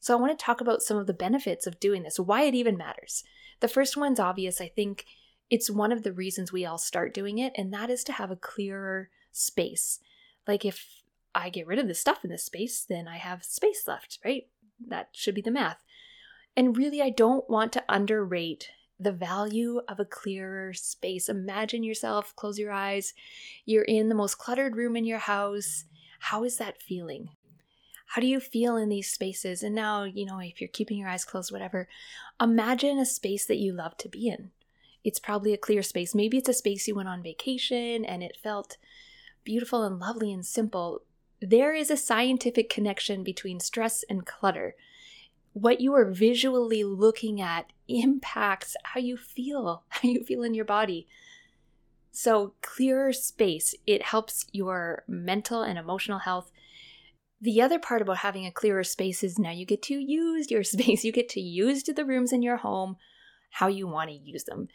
So 0.00 0.12
I 0.12 0.20
want 0.20 0.36
to 0.36 0.44
talk 0.44 0.60
about 0.60 0.82
some 0.82 0.96
of 0.96 1.06
the 1.06 1.14
benefits 1.14 1.68
of 1.68 1.78
doing 1.78 2.02
this, 2.02 2.18
why 2.18 2.42
it 2.42 2.56
even 2.56 2.76
matters. 2.76 3.22
The 3.60 3.68
first 3.68 3.96
one's 3.96 4.18
obvious. 4.18 4.60
I 4.60 4.66
think 4.66 5.06
it's 5.50 5.70
one 5.70 5.92
of 5.92 6.02
the 6.02 6.12
reasons 6.12 6.52
we 6.52 6.66
all 6.66 6.78
start 6.78 7.14
doing 7.14 7.38
it, 7.38 7.52
and 7.56 7.72
that 7.72 7.90
is 7.90 8.02
to 8.02 8.12
have 8.14 8.32
a 8.32 8.36
clearer 8.36 9.08
space. 9.30 10.00
Like 10.48 10.64
if 10.64 11.04
I 11.36 11.50
get 11.50 11.66
rid 11.66 11.78
of 11.78 11.86
the 11.86 11.94
stuff 11.94 12.24
in 12.24 12.30
this 12.30 12.44
space, 12.44 12.84
then 12.88 13.06
I 13.06 13.18
have 13.18 13.44
space 13.44 13.86
left, 13.86 14.18
right? 14.24 14.46
That 14.88 15.10
should 15.12 15.34
be 15.34 15.42
the 15.42 15.50
math. 15.50 15.84
And 16.56 16.76
really, 16.76 17.02
I 17.02 17.10
don't 17.10 17.48
want 17.50 17.72
to 17.74 17.84
underrate 17.88 18.70
the 18.98 19.12
value 19.12 19.82
of 19.88 20.00
a 20.00 20.06
clearer 20.06 20.72
space. 20.72 21.28
Imagine 21.28 21.82
yourself, 21.82 22.34
close 22.34 22.58
your 22.58 22.72
eyes, 22.72 23.12
you're 23.66 23.84
in 23.84 24.08
the 24.08 24.14
most 24.14 24.38
cluttered 24.38 24.76
room 24.76 24.96
in 24.96 25.04
your 25.04 25.18
house. 25.18 25.84
How 26.18 26.44
is 26.44 26.56
that 26.56 26.80
feeling? 26.80 27.28
How 28.06 28.22
do 28.22 28.26
you 28.26 28.40
feel 28.40 28.76
in 28.76 28.88
these 28.88 29.12
spaces? 29.12 29.62
And 29.62 29.74
now, 29.74 30.04
you 30.04 30.24
know, 30.24 30.38
if 30.38 30.60
you're 30.60 30.68
keeping 30.68 30.96
your 30.96 31.08
eyes 31.10 31.24
closed, 31.24 31.52
whatever, 31.52 31.88
imagine 32.40 32.98
a 32.98 33.04
space 33.04 33.44
that 33.46 33.58
you 33.58 33.72
love 33.72 33.98
to 33.98 34.08
be 34.08 34.28
in. 34.28 34.52
It's 35.04 35.18
probably 35.18 35.52
a 35.52 35.58
clear 35.58 35.82
space. 35.82 36.14
Maybe 36.14 36.38
it's 36.38 36.48
a 36.48 36.54
space 36.54 36.88
you 36.88 36.94
went 36.94 37.08
on 37.08 37.22
vacation 37.22 38.04
and 38.04 38.22
it 38.22 38.38
felt 38.42 38.78
beautiful 39.44 39.82
and 39.82 39.98
lovely 39.98 40.32
and 40.32 40.44
simple. 40.44 41.02
There 41.40 41.74
is 41.74 41.90
a 41.90 41.96
scientific 41.96 42.70
connection 42.70 43.22
between 43.22 43.60
stress 43.60 44.04
and 44.08 44.26
clutter. 44.26 44.74
What 45.52 45.80
you 45.80 45.94
are 45.94 46.10
visually 46.10 46.84
looking 46.84 47.40
at 47.40 47.72
impacts 47.88 48.76
how 48.84 49.00
you 49.00 49.16
feel, 49.16 49.84
how 49.88 50.08
you 50.08 50.24
feel 50.24 50.42
in 50.42 50.54
your 50.54 50.64
body. 50.64 51.06
So, 52.12 52.54
clearer 52.62 53.12
space, 53.12 53.74
it 53.86 54.02
helps 54.02 54.46
your 54.50 55.04
mental 55.06 55.62
and 55.62 55.78
emotional 55.78 56.20
health. 56.20 56.50
The 57.40 57.60
other 57.60 57.78
part 57.78 58.00
about 58.00 58.18
having 58.18 58.46
a 58.46 58.50
clearer 58.50 58.84
space 58.84 59.22
is 59.22 59.38
now 59.38 59.50
you 59.50 59.66
get 59.66 59.82
to 59.82 59.94
use 59.94 60.50
your 60.50 60.64
space. 60.64 61.04
You 61.04 61.12
get 61.12 61.28
to 61.30 61.40
use 61.40 61.82
the 61.82 62.04
rooms 62.04 62.32
in 62.32 62.42
your 62.42 62.56
home 62.56 62.96
how 63.50 63.66
you 63.66 63.86
want 63.86 64.10
to 64.10 64.16
use 64.16 64.44
them. 64.44 64.68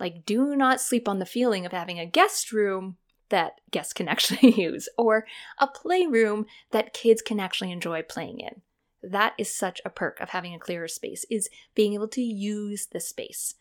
Like, 0.00 0.24
do 0.24 0.56
not 0.56 0.80
sleep 0.80 1.08
on 1.08 1.18
the 1.18 1.26
feeling 1.26 1.66
of 1.66 1.72
having 1.72 1.98
a 1.98 2.06
guest 2.06 2.52
room 2.52 2.96
that 3.28 3.60
guests 3.70 3.92
can 3.92 4.08
actually 4.14 4.52
use, 4.52 4.88
or 4.96 5.26
a 5.58 5.66
playroom 5.66 6.46
that 6.70 6.94
kids 6.94 7.22
can 7.22 7.40
actually 7.40 7.72
enjoy 7.72 8.02
playing 8.02 8.40
in. 8.40 8.62
That 9.02 9.34
is 9.38 9.54
such 9.54 9.80
a 9.84 9.90
perk 9.90 10.20
of 10.20 10.30
having 10.30 10.54
a 10.54 10.58
clearer 10.58 10.88
space, 10.88 11.24
is 11.30 11.48
being 11.74 11.94
able 11.94 12.08
to 12.08 12.22
use 12.22 12.86
the 12.86 13.00
space. 13.00 13.54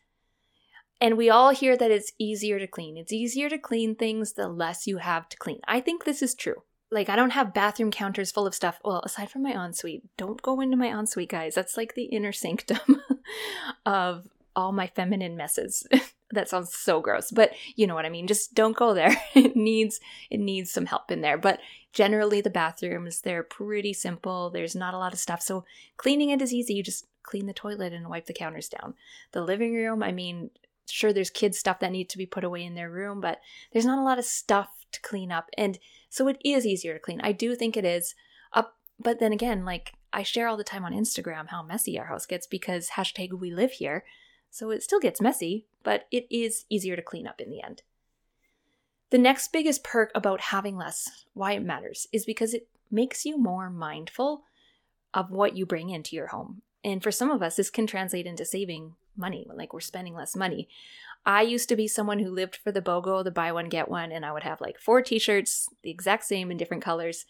And 1.02 1.18
we 1.18 1.30
all 1.30 1.50
hear 1.50 1.76
that 1.76 1.92
it's 1.92 2.14
easier 2.18 2.58
to 2.58 2.68
clean. 2.68 2.98
It's 2.98 3.12
easier 3.12 3.50
to 3.50 3.58
clean 3.58 3.96
things 3.96 4.34
the 4.34 4.48
less 4.48 4.88
you 4.88 4.98
have 4.98 5.28
to 5.30 5.38
clean. 5.38 5.60
I 5.68 5.82
think 5.82 6.04
this 6.04 6.22
is 6.22 6.34
true. 6.34 6.64
Like, 6.90 7.10
I 7.10 7.16
don't 7.16 7.32
have 7.32 7.54
bathroom 7.54 7.92
counters 7.92 8.32
full 8.32 8.48
of 8.48 8.56
stuff. 8.56 8.80
Well, 8.84 9.02
aside 9.04 9.30
from 9.30 9.44
my 9.44 9.52
ensuite, 9.52 10.04
don't 10.18 10.42
go 10.42 10.62
into 10.62 10.78
my 10.78 10.88
ensuite, 10.88 11.30
guys. 11.30 11.56
That's 11.56 11.76
like 11.76 11.96
the 11.96 12.06
inner 12.06 12.32
sanctum 12.32 13.02
of 13.86 14.28
all 14.56 14.72
my 14.72 14.88
feminine 14.88 15.36
messes. 15.36 15.86
that 16.32 16.50
sounds 16.50 16.74
so 16.74 17.02
gross, 17.02 17.32
but 17.32 17.52
you 17.76 17.86
know 17.88 17.96
what 17.96 18.06
I 18.06 18.10
mean. 18.10 18.28
Just 18.28 18.56
don't 18.56 18.76
go 18.76 18.94
there. 18.94 19.16
it 19.36 19.56
needs 19.56 20.00
it 20.30 20.40
needs 20.40 20.72
some 20.72 20.86
help 20.86 21.12
in 21.12 21.22
there. 21.22 21.38
But 21.38 21.60
generally 21.94 22.42
the 22.42 22.50
bathrooms, 22.50 23.22
they're 23.22 23.44
pretty 23.44 23.94
simple. 23.94 24.50
There's 24.50 24.76
not 24.76 24.94
a 24.94 24.98
lot 24.98 25.14
of 25.14 25.20
stuff. 25.20 25.42
So 25.42 25.66
cleaning 25.98 26.30
it 26.30 26.42
is 26.42 26.54
easy. 26.54 26.74
You 26.74 26.84
just 26.84 27.08
clean 27.24 27.46
the 27.46 27.54
toilet 27.54 27.94
and 27.94 28.10
wipe 28.10 28.26
the 28.26 28.34
counters 28.34 28.70
down. 28.70 28.96
The 29.32 29.42
living 29.42 29.74
room, 29.74 30.04
I 30.04 30.12
mean, 30.12 30.52
sure 30.88 31.14
there's 31.14 31.30
kids 31.30 31.58
stuff 31.58 31.80
that 31.80 31.92
needs 31.92 32.12
to 32.12 32.18
be 32.18 32.26
put 32.26 32.44
away 32.44 32.64
in 32.64 32.76
their 32.76 32.90
room, 32.90 33.22
but 33.22 33.40
there's 33.72 33.86
not 33.86 34.00
a 34.00 34.04
lot 34.04 34.20
of 34.20 34.26
stuff 34.26 34.86
to 34.92 35.02
clean 35.02 35.32
up. 35.32 35.50
And 35.58 35.80
so 36.10 36.28
it 36.28 36.38
is 36.44 36.66
easier 36.66 36.94
to 36.94 37.00
clean. 37.00 37.22
I 37.22 37.32
do 37.32 37.56
think 37.56 37.78
it 37.78 37.86
is. 37.86 38.16
Up 38.54 38.78
but 39.00 39.20
then 39.20 39.34
again, 39.34 39.66
like 39.66 39.94
I 40.14 40.24
share 40.24 40.48
all 40.48 40.58
the 40.58 40.64
time 40.64 40.86
on 40.86 40.94
Instagram 40.94 41.48
how 41.48 41.62
messy 41.62 42.00
our 42.00 42.06
house 42.06 42.26
gets 42.26 42.48
because 42.48 42.90
hashtag 42.90 43.34
we 43.34 43.54
live 43.54 43.74
here. 43.74 44.06
So 44.56 44.70
it 44.70 44.84
still 44.84 45.02
gets 45.02 45.20
messy, 45.20 45.66
but 45.84 46.08
it 46.12 46.28
is 46.30 46.64
easier 46.70 46.96
to 46.96 47.02
clean 47.02 47.28
up 47.28 47.42
in 47.42 47.50
the 47.50 47.62
end. 47.62 47.82
The 49.10 49.18
next 49.18 49.52
biggest 49.52 49.84
perk 49.84 50.12
about 50.16 50.40
having 50.40 50.78
less, 50.78 51.26
why 51.34 51.52
it 51.52 51.62
matters, 51.62 52.08
is 52.14 52.24
because 52.24 52.54
it 52.54 52.70
makes 52.90 53.26
you 53.26 53.38
more 53.38 53.70
mindful 53.70 54.44
of 55.14 55.30
what 55.30 55.58
you 55.58 55.66
bring 55.66 55.90
into 55.90 56.16
your 56.16 56.28
home. 56.28 56.62
And 56.86 57.04
for 57.04 57.12
some 57.12 57.32
of 57.32 57.44
us, 57.44 57.58
this 57.58 57.70
can 57.70 57.86
translate 57.86 58.26
into 58.26 58.46
saving 58.46 58.96
money, 59.18 59.46
like 59.54 59.74
we're 59.74 59.82
spending 59.82 60.16
less 60.16 60.38
money. 60.38 60.70
I 61.26 61.42
used 61.42 61.68
to 61.68 61.76
be 61.76 61.90
someone 61.90 62.20
who 62.20 62.32
lived 62.32 62.56
for 62.56 62.72
the 62.72 62.82
BOGO, 62.82 63.26
the 63.26 63.32
buy 63.32 63.52
one, 63.52 63.68
get 63.68 63.90
one, 63.90 64.10
and 64.10 64.26
I 64.26 64.32
would 64.32 64.44
have 64.44 64.62
like 64.62 64.80
four 64.80 65.02
t 65.02 65.20
shirts, 65.20 65.68
the 65.82 65.92
exact 65.92 66.24
same 66.24 66.50
in 66.50 66.56
different 66.56 66.82
colors. 66.82 67.26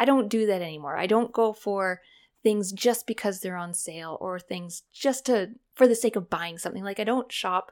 I 0.00 0.04
don't 0.04 0.28
do 0.28 0.46
that 0.46 0.62
anymore. 0.62 0.96
I 0.96 1.06
don't 1.06 1.32
go 1.32 1.52
for 1.52 2.00
things 2.42 2.72
just 2.72 3.06
because 3.06 3.38
they're 3.38 3.56
on 3.56 3.72
sale 3.72 4.18
or 4.20 4.40
things 4.40 4.82
just 4.92 5.26
to 5.26 5.50
for 5.76 5.86
the 5.86 5.94
sake 5.94 6.16
of 6.16 6.28
buying 6.28 6.58
something. 6.58 6.82
Like 6.82 6.98
I 6.98 7.04
don't 7.04 7.30
shop 7.30 7.70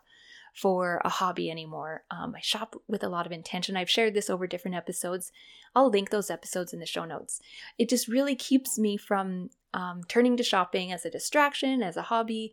for 0.54 1.00
a 1.04 1.08
hobby 1.08 1.50
anymore. 1.50 2.04
Um, 2.12 2.34
I 2.36 2.40
shop 2.40 2.76
with 2.86 3.02
a 3.02 3.08
lot 3.08 3.26
of 3.26 3.32
intention. 3.32 3.76
I've 3.76 3.90
shared 3.90 4.14
this 4.14 4.30
over 4.30 4.46
different 4.46 4.76
episodes. 4.76 5.32
I'll 5.74 5.90
link 5.90 6.10
those 6.10 6.30
episodes 6.30 6.72
in 6.72 6.78
the 6.78 6.86
show 6.86 7.04
notes. 7.04 7.40
It 7.76 7.88
just 7.88 8.06
really 8.06 8.36
keeps 8.36 8.78
me 8.78 8.96
from 8.96 9.50
um, 9.72 10.02
turning 10.06 10.36
to 10.36 10.44
shopping 10.44 10.92
as 10.92 11.04
a 11.04 11.10
distraction, 11.10 11.82
as 11.82 11.96
a 11.96 12.02
hobby, 12.02 12.52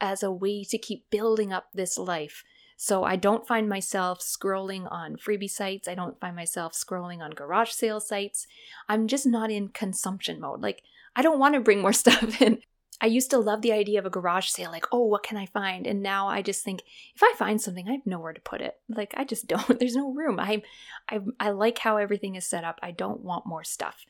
as 0.00 0.22
a 0.22 0.30
way 0.30 0.62
to 0.64 0.78
keep 0.78 1.10
building 1.10 1.52
up 1.52 1.66
this 1.74 1.98
life. 1.98 2.44
So 2.76 3.02
I 3.02 3.16
don't 3.16 3.46
find 3.46 3.68
myself 3.68 4.20
scrolling 4.20 4.90
on 4.90 5.16
freebie 5.16 5.50
sites. 5.50 5.88
I 5.88 5.96
don't 5.96 6.18
find 6.20 6.36
myself 6.36 6.72
scrolling 6.72 7.20
on 7.20 7.32
garage 7.32 7.72
sale 7.72 8.00
sites. 8.00 8.46
I'm 8.88 9.08
just 9.08 9.26
not 9.26 9.50
in 9.50 9.68
consumption 9.68 10.40
mode. 10.40 10.62
Like, 10.62 10.82
I 11.16 11.22
don't 11.22 11.40
want 11.40 11.56
to 11.56 11.60
bring 11.60 11.82
more 11.82 11.92
stuff 12.04 12.40
in. 12.40 12.62
I 13.00 13.06
used 13.06 13.30
to 13.30 13.38
love 13.38 13.62
the 13.62 13.72
idea 13.72 13.98
of 13.98 14.04
a 14.04 14.10
garage 14.10 14.48
sale, 14.48 14.70
like, 14.70 14.86
oh, 14.92 15.04
what 15.04 15.22
can 15.22 15.38
I 15.38 15.46
find? 15.46 15.86
And 15.86 16.02
now 16.02 16.28
I 16.28 16.42
just 16.42 16.62
think 16.62 16.82
if 17.14 17.22
I 17.22 17.32
find 17.38 17.60
something, 17.60 17.88
I 17.88 17.92
have 17.92 18.06
nowhere 18.06 18.34
to 18.34 18.40
put 18.40 18.60
it. 18.60 18.78
Like, 18.88 19.14
I 19.16 19.24
just 19.24 19.46
don't. 19.48 19.78
There's 19.78 19.96
no 19.96 20.12
room. 20.12 20.38
I, 20.38 20.62
I, 21.08 21.20
I 21.38 21.50
like 21.50 21.78
how 21.78 21.96
everything 21.96 22.34
is 22.34 22.46
set 22.46 22.64
up. 22.64 22.78
I 22.82 22.90
don't 22.90 23.22
want 23.22 23.46
more 23.46 23.64
stuff. 23.64 24.04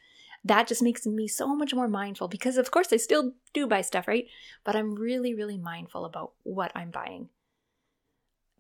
That 0.45 0.67
just 0.67 0.83
makes 0.83 1.07
me 1.07 1.29
so 1.29 1.55
much 1.55 1.75
more 1.75 1.89
mindful 1.89 2.27
because, 2.27 2.57
of 2.57 2.71
course, 2.71 2.93
I 2.93 2.97
still 2.97 3.35
do 3.53 3.67
buy 3.67 3.83
stuff, 3.83 4.09
right? 4.09 4.27
But 4.65 4.75
I'm 4.75 4.95
really, 4.95 5.35
really 5.35 5.59
mindful 5.59 6.05
about 6.05 6.33
what 6.43 6.73
I'm 6.75 6.91
buying. 6.91 7.29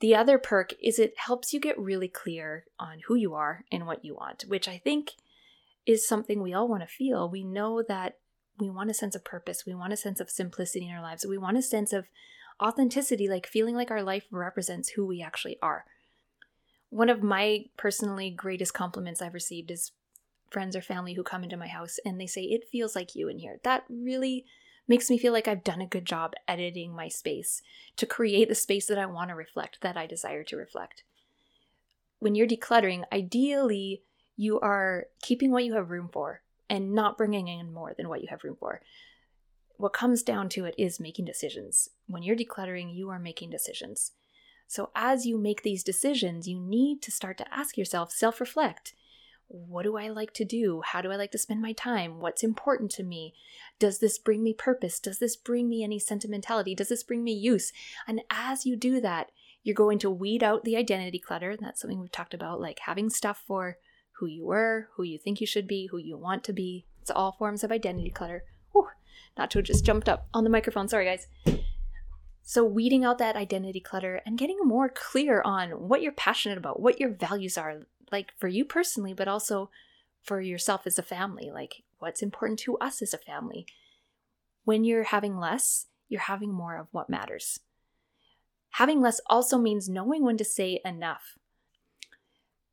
The 0.00 0.14
other 0.14 0.38
perk 0.38 0.75
is 0.82 0.99
it 0.99 1.14
helps 1.16 1.52
you 1.52 1.60
get 1.60 1.78
really 1.78 2.08
clear 2.08 2.66
on 2.78 3.00
who 3.06 3.14
you 3.14 3.34
are 3.34 3.64
and 3.72 3.87
what 3.87 4.04
you 4.04 4.14
want, 4.14 4.44
which 4.46 4.68
I 4.68 4.78
think 4.78 5.12
is 5.87 6.06
something 6.06 6.42
we 6.42 6.54
all 6.54 6.68
want 6.68 6.82
to 6.82 6.87
feel. 6.87 7.28
We 7.28 7.44
know 7.44 7.82
that 7.82 8.18
we 8.61 8.71
want 8.71 8.90
a 8.90 8.95
sense 8.95 9.14
of 9.14 9.25
purpose. 9.25 9.64
We 9.67 9.75
want 9.75 9.93
a 9.93 9.97
sense 9.97 10.21
of 10.21 10.31
simplicity 10.31 10.87
in 10.87 10.95
our 10.95 11.02
lives. 11.02 11.26
We 11.26 11.38
want 11.38 11.57
a 11.57 11.62
sense 11.62 11.93
of 11.93 12.07
authenticity, 12.62 13.29
like 13.29 13.47
feeling 13.47 13.75
like 13.75 13.90
our 13.90 14.02
life 14.02 14.25
represents 14.31 14.90
who 14.90 15.07
we 15.07 15.23
actually 15.23 15.59
are. 15.62 15.85
One 16.90 17.09
of 17.09 17.23
my 17.23 17.67
personally 17.76 18.31
greatest 18.31 18.75
compliments 18.75 19.23
I've 19.23 19.35
received 19.35 19.71
is 19.71 19.93
friends 20.50 20.76
or 20.76 20.83
family 20.83 21.14
who 21.14 21.23
come 21.23 21.45
into 21.45 21.57
my 21.57 21.69
house 21.69 21.99
and 22.05 22.21
they 22.21 22.26
say, 22.26 22.43
It 22.43 22.69
feels 22.71 22.95
like 22.95 23.14
you 23.14 23.29
in 23.29 23.38
here. 23.38 23.59
That 23.62 23.85
really 23.88 24.45
makes 24.88 25.09
me 25.09 25.17
feel 25.17 25.33
like 25.33 25.47
I've 25.47 25.64
done 25.64 25.81
a 25.81 25.87
good 25.87 26.05
job 26.05 26.35
editing 26.49 26.95
my 26.95 27.09
space 27.09 27.62
to 27.97 28.07
create 28.07 28.49
the 28.49 28.55
space 28.55 28.87
that 28.87 28.99
I 28.99 29.07
want 29.07 29.31
to 29.31 29.37
reflect, 29.37 29.81
that 29.83 29.97
I 29.97 30.07
desire 30.07 30.43
to 30.45 30.57
reflect. 30.57 31.05
When 32.19 32.35
you're 32.35 32.49
decluttering, 32.49 33.05
ideally, 33.12 34.02
you 34.37 34.59
are 34.61 35.07
keeping 35.23 35.52
what 35.52 35.64
you 35.64 35.75
have 35.75 35.90
room 35.90 36.11
for 36.12 36.43
and 36.71 36.95
not 36.95 37.19
bringing 37.19 37.49
in 37.49 37.75
more 37.75 37.93
than 37.95 38.09
what 38.09 38.23
you 38.23 38.29
have 38.31 38.45
room 38.45 38.57
for. 38.59 38.81
What 39.77 39.93
comes 39.93 40.23
down 40.23 40.49
to 40.50 40.65
it 40.65 40.75
is 40.79 41.00
making 41.00 41.25
decisions. 41.25 41.91
When 42.07 42.23
you're 42.23 42.37
decluttering, 42.37 42.95
you 42.95 43.11
are 43.11 43.19
making 43.19 43.50
decisions. 43.50 44.12
So, 44.69 44.91
as 44.95 45.27
you 45.27 45.37
make 45.37 45.62
these 45.62 45.83
decisions, 45.83 46.47
you 46.47 46.61
need 46.61 47.03
to 47.03 47.11
start 47.11 47.39
to 47.39 47.55
ask 47.55 47.77
yourself, 47.77 48.12
self 48.12 48.41
reflect. 48.41 48.95
What 49.49 49.83
do 49.83 49.97
I 49.97 50.09
like 50.09 50.33
to 50.35 50.45
do? 50.45 50.81
How 50.85 51.00
do 51.00 51.11
I 51.11 51.17
like 51.17 51.33
to 51.33 51.39
spend 51.39 51.61
my 51.61 51.73
time? 51.73 52.21
What's 52.21 52.45
important 52.45 52.93
to 52.93 53.03
me? 53.03 53.35
Does 53.81 53.99
this 53.99 54.17
bring 54.17 54.45
me 54.45 54.55
purpose? 54.55 55.00
Does 55.00 55.19
this 55.19 55.35
bring 55.35 55.69
me 55.69 55.83
any 55.83 55.99
sentimentality? 55.99 56.77
Does 56.77 56.91
this 56.91 57.03
bring 57.03 57.25
me 57.25 57.33
use? 57.33 57.73
And 58.07 58.21
as 58.31 58.65
you 58.65 58.77
do 58.77 59.00
that, 59.00 59.33
you're 59.65 59.75
going 59.75 59.99
to 60.00 60.11
weed 60.11 60.45
out 60.45 60.62
the 60.62 60.77
identity 60.77 61.19
clutter. 61.19 61.50
And 61.50 61.61
that's 61.61 61.81
something 61.81 61.99
we've 61.99 62.12
talked 62.12 62.33
about, 62.33 62.61
like 62.61 62.79
having 62.81 63.11
stuff 63.11 63.43
for 63.45 63.79
who 64.21 64.27
you 64.27 64.45
were, 64.45 64.89
who 64.95 65.03
you 65.03 65.19
think 65.19 65.41
you 65.41 65.47
should 65.47 65.67
be, 65.67 65.87
who 65.87 65.99
you 65.99 66.17
want 66.17 66.45
to 66.45 66.53
be. 66.53 66.87
It's 67.00 67.11
all 67.11 67.33
forms 67.33 67.65
of 67.65 67.73
identity 67.73 68.11
clutter. 68.11 68.45
Whew, 68.73 68.89
Nacho 69.37 69.62
just 69.62 69.85
jumped 69.85 70.09
up 70.09 70.29
on 70.33 70.45
the 70.45 70.50
microphone. 70.50 70.89
Sorry, 70.89 71.07
guys. 71.07 71.27
So, 72.43 72.65
weeding 72.65 73.05
out 73.05 73.19
that 73.19 73.37
identity 73.37 73.81
clutter 73.81 74.21
and 74.27 74.39
getting 74.39 74.59
more 74.62 74.89
clear 74.89 75.41
on 75.43 75.71
what 75.71 76.03
you're 76.03 76.12
passionate 76.12 76.59
about, 76.59 76.81
what 76.81 77.00
your 77.00 77.11
values 77.11 77.57
are, 77.57 77.83
like 78.12 78.33
for 78.39 78.49
you 78.49 78.65
personally, 78.65 79.15
but 79.15 79.29
also 79.29 79.71
for 80.23 80.41
yourself 80.41 80.87
as 80.87 80.99
a 80.99 81.03
family, 81.03 81.50
like 81.53 81.83
what's 81.99 82.23
important 82.23 82.59
to 82.61 82.77
us 82.79 83.03
as 83.03 83.15
a 83.15 83.19
family. 83.19 83.67
When 84.65 84.85
you're 84.85 85.05
having 85.05 85.39
less, 85.39 85.87
you're 86.09 86.21
having 86.23 86.53
more 86.53 86.77
of 86.77 86.89
what 86.91 87.09
matters. 87.09 87.61
Having 88.75 89.00
less 89.00 89.21
also 89.27 89.59
means 89.59 89.89
knowing 89.89 90.25
when 90.25 90.37
to 90.37 90.45
say 90.45 90.81
enough. 90.85 91.39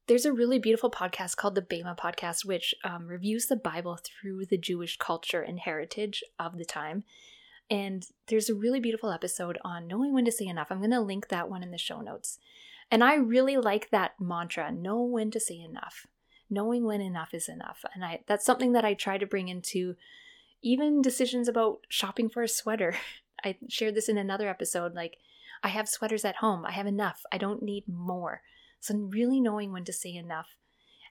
There's 0.07 0.25
a 0.25 0.31
really 0.31 0.57
beautiful 0.57 0.89
podcast 0.89 1.35
called 1.35 1.55
the 1.55 1.61
Bema 1.61 1.93
Podcast, 1.93 2.45
which 2.45 2.73
um, 2.85 3.07
reviews 3.07 3.47
the 3.47 3.57
Bible 3.57 3.99
through 4.01 4.45
the 4.45 4.57
Jewish 4.57 4.97
culture 4.97 5.41
and 5.41 5.59
heritage 5.59 6.23
of 6.39 6.57
the 6.57 6.63
time. 6.63 7.03
And 7.69 8.07
there's 8.27 8.49
a 8.49 8.55
really 8.55 8.79
beautiful 8.79 9.11
episode 9.11 9.57
on 9.65 9.85
knowing 9.85 10.13
when 10.13 10.23
to 10.23 10.31
say 10.31 10.45
enough. 10.45 10.71
I'm 10.71 10.77
going 10.77 10.91
to 10.91 11.01
link 11.01 11.27
that 11.27 11.49
one 11.49 11.61
in 11.61 11.71
the 11.71 11.77
show 11.77 11.99
notes. 11.99 12.39
And 12.89 13.03
I 13.03 13.15
really 13.15 13.57
like 13.57 13.89
that 13.89 14.13
mantra 14.17 14.71
know 14.71 15.01
when 15.01 15.29
to 15.31 15.41
say 15.41 15.59
enough, 15.59 16.07
knowing 16.49 16.85
when 16.85 17.01
enough 17.01 17.33
is 17.33 17.49
enough. 17.49 17.83
And 17.93 18.05
I 18.05 18.21
that's 18.27 18.45
something 18.45 18.71
that 18.71 18.85
I 18.85 18.93
try 18.93 19.17
to 19.17 19.25
bring 19.25 19.49
into 19.49 19.97
even 20.61 21.01
decisions 21.01 21.49
about 21.49 21.81
shopping 21.89 22.29
for 22.29 22.43
a 22.43 22.47
sweater. 22.47 22.95
I 23.43 23.57
shared 23.67 23.95
this 23.95 24.07
in 24.07 24.17
another 24.17 24.47
episode. 24.47 24.95
Like, 24.95 25.17
I 25.61 25.67
have 25.67 25.89
sweaters 25.89 26.23
at 26.23 26.37
home, 26.37 26.65
I 26.65 26.71
have 26.71 26.87
enough, 26.87 27.23
I 27.29 27.37
don't 27.37 27.61
need 27.61 27.83
more. 27.89 28.41
So, 28.87 28.95
really 28.95 29.41
knowing 29.41 29.73
when 29.73 29.83
to 29.83 29.91
say 29.91 30.15
enough 30.15 30.55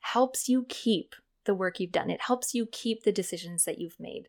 helps 0.00 0.49
you 0.49 0.64
keep 0.68 1.14
the 1.45 1.54
work 1.54 1.78
you've 1.78 1.92
done, 1.92 2.09
it 2.09 2.23
helps 2.23 2.54
you 2.54 2.64
keep 2.64 3.02
the 3.02 3.12
decisions 3.12 3.66
that 3.66 3.78
you've 3.78 4.00
made. 4.00 4.28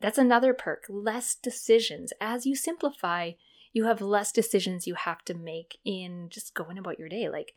That's 0.00 0.18
another 0.18 0.52
perk 0.52 0.84
less 0.88 1.36
decisions. 1.36 2.12
As 2.20 2.44
you 2.44 2.56
simplify, 2.56 3.32
you 3.72 3.84
have 3.84 4.00
less 4.00 4.32
decisions 4.32 4.88
you 4.88 4.96
have 4.96 5.24
to 5.26 5.34
make 5.34 5.78
in 5.84 6.28
just 6.28 6.54
going 6.54 6.76
about 6.76 6.98
your 6.98 7.08
day. 7.08 7.28
Like, 7.28 7.54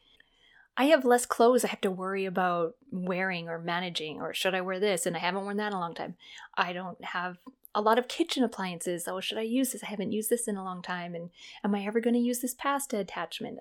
I 0.78 0.86
have 0.86 1.06
less 1.06 1.26
clothes 1.26 1.66
I 1.66 1.70
have 1.70 1.82
to 1.82 1.90
worry 1.90 2.26
about 2.26 2.76
wearing 2.92 3.50
or 3.50 3.58
managing, 3.58 4.22
or 4.22 4.36
should 4.36 4.54
I 4.54 4.62
wear 4.62 4.80
this? 4.80 5.08
And 5.08 5.16
I 5.16 5.20
haven't 5.20 5.44
worn 5.44 5.58
that 5.58 5.72
in 5.72 5.74
a 5.74 5.80
long 5.80 5.96
time. 5.96 6.18
I 6.56 6.72
don't 6.72 7.04
have 7.04 7.38
a 7.74 7.82
lot 7.82 7.98
of 7.98 8.08
kitchen 8.08 8.44
appliances. 8.44 9.08
Oh, 9.08 9.20
should 9.20 9.40
I 9.40 9.42
use 9.42 9.72
this? 9.72 9.84
I 9.84 9.88
haven't 9.88 10.12
used 10.12 10.30
this 10.30 10.48
in 10.48 10.56
a 10.56 10.64
long 10.64 10.84
time. 10.84 11.16
And 11.16 11.32
am 11.64 11.74
I 11.74 11.84
ever 11.84 12.00
going 12.00 12.14
to 12.14 12.20
use 12.20 12.42
this 12.42 12.54
pasta 12.54 13.00
attachment? 13.00 13.60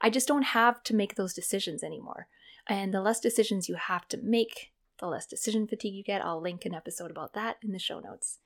I 0.00 0.10
just 0.10 0.28
don't 0.28 0.42
have 0.42 0.82
to 0.84 0.94
make 0.94 1.14
those 1.14 1.34
decisions 1.34 1.82
anymore. 1.82 2.28
And 2.68 2.92
the 2.92 3.00
less 3.00 3.20
decisions 3.20 3.68
you 3.68 3.76
have 3.76 4.08
to 4.08 4.18
make, 4.18 4.72
the 4.98 5.06
less 5.06 5.26
decision 5.26 5.66
fatigue 5.66 5.94
you 5.94 6.02
get. 6.02 6.24
I'll 6.24 6.40
link 6.40 6.64
an 6.64 6.74
episode 6.74 7.10
about 7.10 7.34
that 7.34 7.56
in 7.62 7.72
the 7.72 7.78
show 7.78 8.00
notes. 8.00 8.38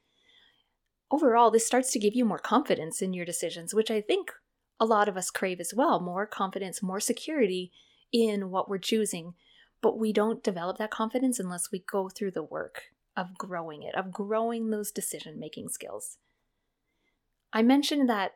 Overall, 1.11 1.51
this 1.51 1.67
starts 1.67 1.91
to 1.93 1.99
give 1.99 2.15
you 2.15 2.25
more 2.25 2.39
confidence 2.39 3.01
in 3.01 3.13
your 3.13 3.25
decisions, 3.25 3.75
which 3.75 3.91
I 3.91 4.01
think 4.01 4.33
a 4.81 4.85
lot 4.85 5.09
of 5.09 5.17
us 5.17 5.31
crave 5.31 5.61
as 5.61 5.73
well 5.75 6.01
more 6.01 6.27
confidence, 6.27 6.83
more 6.83 7.01
security 7.01 7.73
in 8.13 8.51
what 8.51 8.69
we're 8.69 8.79
choosing. 8.79 9.35
But 9.81 9.99
we 9.99 10.13
don't 10.13 10.43
develop 10.43 10.79
that 10.79 10.91
confidence 10.91 11.39
unless 11.39 11.71
we 11.71 11.85
go 11.91 12.09
through 12.09 12.33
the 12.33 12.43
work 12.43 12.83
of 13.17 13.39
growing 13.39 13.83
it, 13.83 13.95
of 13.95 14.13
growing 14.13 14.71
those 14.71 14.91
decision 14.91 15.39
making 15.39 15.69
skills. 15.69 16.19
I 17.53 17.63
mentioned 17.63 18.09
that 18.09 18.33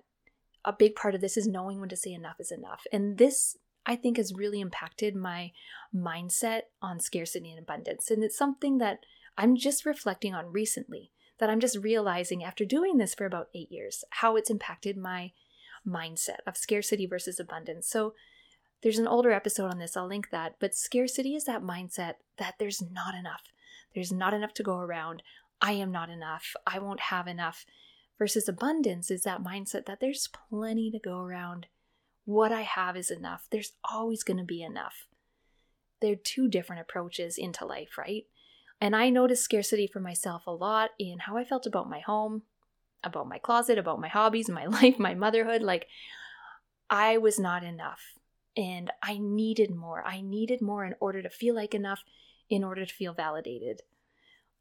a 0.64 0.72
big 0.72 0.94
part 0.94 1.14
of 1.14 1.20
this 1.20 1.36
is 1.36 1.46
knowing 1.46 1.80
when 1.80 1.88
to 1.88 1.96
say 1.96 2.12
enough 2.12 2.36
is 2.38 2.52
enough. 2.52 2.86
And 2.92 3.18
this, 3.18 3.56
I 3.84 3.96
think, 3.96 4.16
has 4.16 4.34
really 4.34 4.60
impacted 4.60 5.16
my 5.16 5.52
mindset 5.94 6.62
on 6.80 7.00
scarcity 7.00 7.50
and 7.50 7.58
abundance. 7.58 8.10
And 8.10 8.22
it's 8.22 8.38
something 8.38 8.78
that 8.78 9.00
I'm 9.36 9.56
just 9.56 9.84
reflecting 9.84 10.34
on 10.34 10.52
recently, 10.52 11.10
that 11.38 11.50
I'm 11.50 11.60
just 11.60 11.78
realizing 11.78 12.44
after 12.44 12.64
doing 12.64 12.98
this 12.98 13.14
for 13.14 13.26
about 13.26 13.48
eight 13.54 13.72
years, 13.72 14.04
how 14.10 14.36
it's 14.36 14.50
impacted 14.50 14.96
my 14.96 15.32
mindset 15.86 16.38
of 16.46 16.56
scarcity 16.56 17.06
versus 17.06 17.40
abundance. 17.40 17.88
So 17.88 18.14
there's 18.82 18.98
an 18.98 19.08
older 19.08 19.32
episode 19.32 19.70
on 19.70 19.78
this, 19.78 19.96
I'll 19.96 20.06
link 20.06 20.30
that. 20.30 20.56
But 20.60 20.74
scarcity 20.74 21.34
is 21.34 21.44
that 21.44 21.62
mindset 21.62 22.14
that 22.38 22.54
there's 22.58 22.82
not 22.82 23.14
enough. 23.14 23.52
There's 23.94 24.12
not 24.12 24.34
enough 24.34 24.54
to 24.54 24.62
go 24.62 24.78
around. 24.78 25.22
I 25.60 25.72
am 25.72 25.92
not 25.92 26.10
enough. 26.10 26.54
I 26.66 26.78
won't 26.78 27.00
have 27.00 27.28
enough 27.28 27.64
versus 28.22 28.48
abundance 28.48 29.10
is 29.10 29.22
that 29.22 29.42
mindset 29.42 29.84
that 29.84 29.98
there's 29.98 30.28
plenty 30.48 30.92
to 30.92 30.98
go 31.00 31.18
around. 31.18 31.66
What 32.24 32.52
I 32.52 32.60
have 32.60 32.96
is 32.96 33.10
enough. 33.10 33.48
There's 33.50 33.72
always 33.82 34.22
going 34.22 34.36
to 34.36 34.44
be 34.44 34.62
enough. 34.62 35.08
They're 36.00 36.14
two 36.14 36.46
different 36.46 36.82
approaches 36.82 37.36
into 37.36 37.64
life, 37.66 37.98
right? 37.98 38.22
And 38.80 38.94
I 38.94 39.10
noticed 39.10 39.42
scarcity 39.42 39.88
for 39.88 39.98
myself 39.98 40.46
a 40.46 40.52
lot 40.52 40.90
in 41.00 41.18
how 41.18 41.36
I 41.36 41.42
felt 41.42 41.66
about 41.66 41.90
my 41.90 41.98
home, 41.98 42.42
about 43.02 43.28
my 43.28 43.38
closet, 43.38 43.76
about 43.76 44.00
my 44.00 44.06
hobbies, 44.06 44.48
my 44.48 44.66
life, 44.80 45.00
my 45.00 45.16
motherhood. 45.16 45.62
Like, 45.62 45.88
I 46.88 47.18
was 47.18 47.40
not 47.40 47.64
enough. 47.64 48.02
And 48.56 48.92
I 49.02 49.18
needed 49.18 49.74
more. 49.74 50.04
I 50.06 50.20
needed 50.20 50.62
more 50.62 50.84
in 50.84 50.94
order 51.00 51.22
to 51.22 51.28
feel 51.28 51.56
like 51.56 51.74
enough, 51.74 52.04
in 52.48 52.62
order 52.62 52.86
to 52.86 52.94
feel 52.94 53.14
validated. 53.14 53.80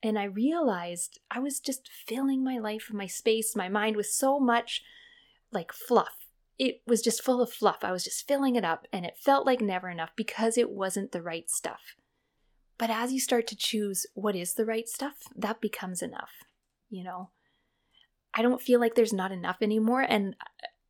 And 0.03 0.17
I 0.17 0.23
realized 0.23 1.19
I 1.29 1.39
was 1.39 1.59
just 1.59 1.89
filling 1.89 2.43
my 2.43 2.57
life, 2.57 2.89
my 2.91 3.05
space, 3.05 3.55
my 3.55 3.69
mind 3.69 3.95
with 3.95 4.07
so 4.07 4.39
much 4.39 4.83
like 5.51 5.71
fluff. 5.71 6.15
It 6.57 6.81
was 6.87 7.01
just 7.01 7.23
full 7.23 7.41
of 7.41 7.51
fluff. 7.51 7.83
I 7.83 7.91
was 7.91 8.03
just 8.03 8.27
filling 8.27 8.55
it 8.55 8.63
up, 8.63 8.87
and 8.91 9.05
it 9.05 9.17
felt 9.17 9.45
like 9.45 9.61
never 9.61 9.89
enough 9.89 10.11
because 10.15 10.57
it 10.57 10.69
wasn't 10.69 11.11
the 11.11 11.21
right 11.21 11.49
stuff. 11.49 11.95
But 12.77 12.89
as 12.89 13.13
you 13.13 13.19
start 13.19 13.45
to 13.47 13.55
choose 13.55 14.07
what 14.15 14.35
is 14.35 14.55
the 14.55 14.65
right 14.65 14.87
stuff, 14.87 15.23
that 15.35 15.61
becomes 15.61 16.01
enough, 16.01 16.31
you 16.89 17.03
know? 17.03 17.29
I 18.33 18.41
don't 18.41 18.61
feel 18.61 18.79
like 18.79 18.95
there's 18.95 19.13
not 19.13 19.31
enough 19.31 19.57
anymore 19.61 20.01
and 20.01 20.35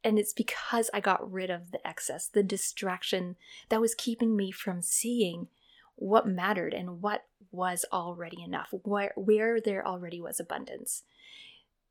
and 0.04 0.18
it's 0.18 0.34
because 0.34 0.90
I 0.94 1.00
got 1.00 1.32
rid 1.32 1.50
of 1.50 1.72
the 1.72 1.86
excess, 1.86 2.28
the 2.28 2.42
distraction 2.44 3.36
that 3.70 3.82
was 3.82 3.94
keeping 3.94 4.36
me 4.36 4.52
from 4.52 4.82
seeing 4.82 5.48
what 5.96 6.28
mattered 6.28 6.74
and 6.74 7.02
what 7.02 7.26
was 7.52 7.86
already 7.92 8.42
enough, 8.42 8.70
where 8.84 9.14
where 9.16 9.60
there 9.60 9.86
already 9.86 10.22
was 10.22 10.40
abundance. 10.40 11.04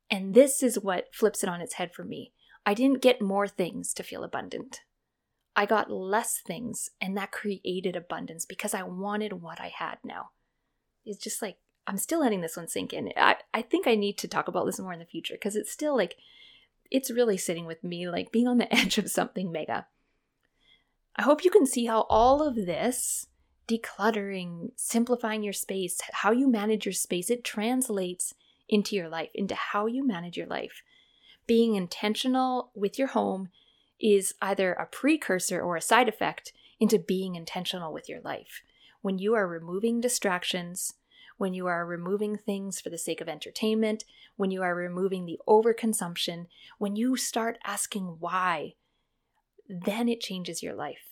And 0.09 0.33
this 0.33 0.61
is 0.61 0.77
what 0.77 1.13
flips 1.13 1.43
it 1.43 1.49
on 1.49 1.61
its 1.61 1.75
head 1.75 1.93
for 1.93 2.03
me. 2.03 2.33
I 2.65 2.73
didn't 2.73 3.01
get 3.01 3.21
more 3.21 3.47
things 3.47 3.93
to 3.93 4.03
feel 4.03 4.23
abundant. 4.23 4.81
I 5.55 5.65
got 5.65 5.91
less 5.91 6.39
things, 6.39 6.89
and 6.99 7.17
that 7.17 7.31
created 7.31 7.95
abundance 7.95 8.45
because 8.45 8.73
I 8.73 8.83
wanted 8.83 9.41
what 9.41 9.59
I 9.59 9.67
had 9.67 9.97
now. 10.03 10.29
It's 11.05 11.17
just 11.17 11.41
like, 11.41 11.57
I'm 11.87 11.97
still 11.97 12.21
letting 12.21 12.41
this 12.41 12.55
one 12.55 12.67
sink 12.67 12.93
in. 12.93 13.11
I, 13.17 13.37
I 13.53 13.61
think 13.61 13.87
I 13.87 13.95
need 13.95 14.17
to 14.19 14.27
talk 14.27 14.47
about 14.47 14.65
this 14.65 14.79
more 14.79 14.93
in 14.93 14.99
the 14.99 15.05
future 15.05 15.33
because 15.33 15.55
it's 15.55 15.71
still 15.71 15.95
like, 15.95 16.15
it's 16.89 17.11
really 17.11 17.37
sitting 17.37 17.65
with 17.65 17.83
me, 17.83 18.07
like 18.07 18.31
being 18.31 18.47
on 18.47 18.59
the 18.59 18.73
edge 18.75 18.97
of 18.97 19.09
something 19.09 19.51
mega. 19.51 19.87
I 21.15 21.23
hope 21.23 21.43
you 21.43 21.51
can 21.51 21.65
see 21.65 21.85
how 21.85 22.01
all 22.09 22.47
of 22.47 22.55
this 22.55 23.27
decluttering, 23.71 24.71
simplifying 24.75 25.43
your 25.43 25.53
space, 25.53 25.99
how 26.11 26.31
you 26.31 26.49
manage 26.49 26.85
your 26.85 26.93
space, 26.93 27.29
it 27.29 27.43
translates 27.43 28.33
into 28.67 28.95
your 28.95 29.09
life, 29.09 29.29
into 29.33 29.55
how 29.55 29.85
you 29.85 30.05
manage 30.05 30.37
your 30.37 30.47
life. 30.47 30.81
Being 31.47 31.75
intentional 31.75 32.71
with 32.75 32.99
your 32.99 33.09
home 33.09 33.49
is 33.99 34.33
either 34.41 34.73
a 34.73 34.85
precursor 34.85 35.61
or 35.61 35.75
a 35.75 35.81
side 35.81 36.09
effect 36.09 36.53
into 36.79 36.97
being 36.97 37.35
intentional 37.35 37.93
with 37.93 38.09
your 38.09 38.21
life. 38.21 38.63
When 39.01 39.19
you 39.19 39.35
are 39.35 39.47
removing 39.47 40.01
distractions, 40.01 40.93
when 41.37 41.53
you 41.53 41.67
are 41.67 41.85
removing 41.85 42.37
things 42.37 42.79
for 42.79 42.89
the 42.89 42.97
sake 42.97 43.21
of 43.21 43.29
entertainment, 43.29 44.03
when 44.35 44.51
you 44.51 44.61
are 44.61 44.75
removing 44.75 45.25
the 45.25 45.39
overconsumption, 45.47 46.47
when 46.77 46.95
you 46.95 47.15
start 47.15 47.57
asking 47.63 48.17
why, 48.19 48.75
then 49.67 50.09
it 50.09 50.21
changes 50.21 50.61
your 50.61 50.75
life. 50.75 51.10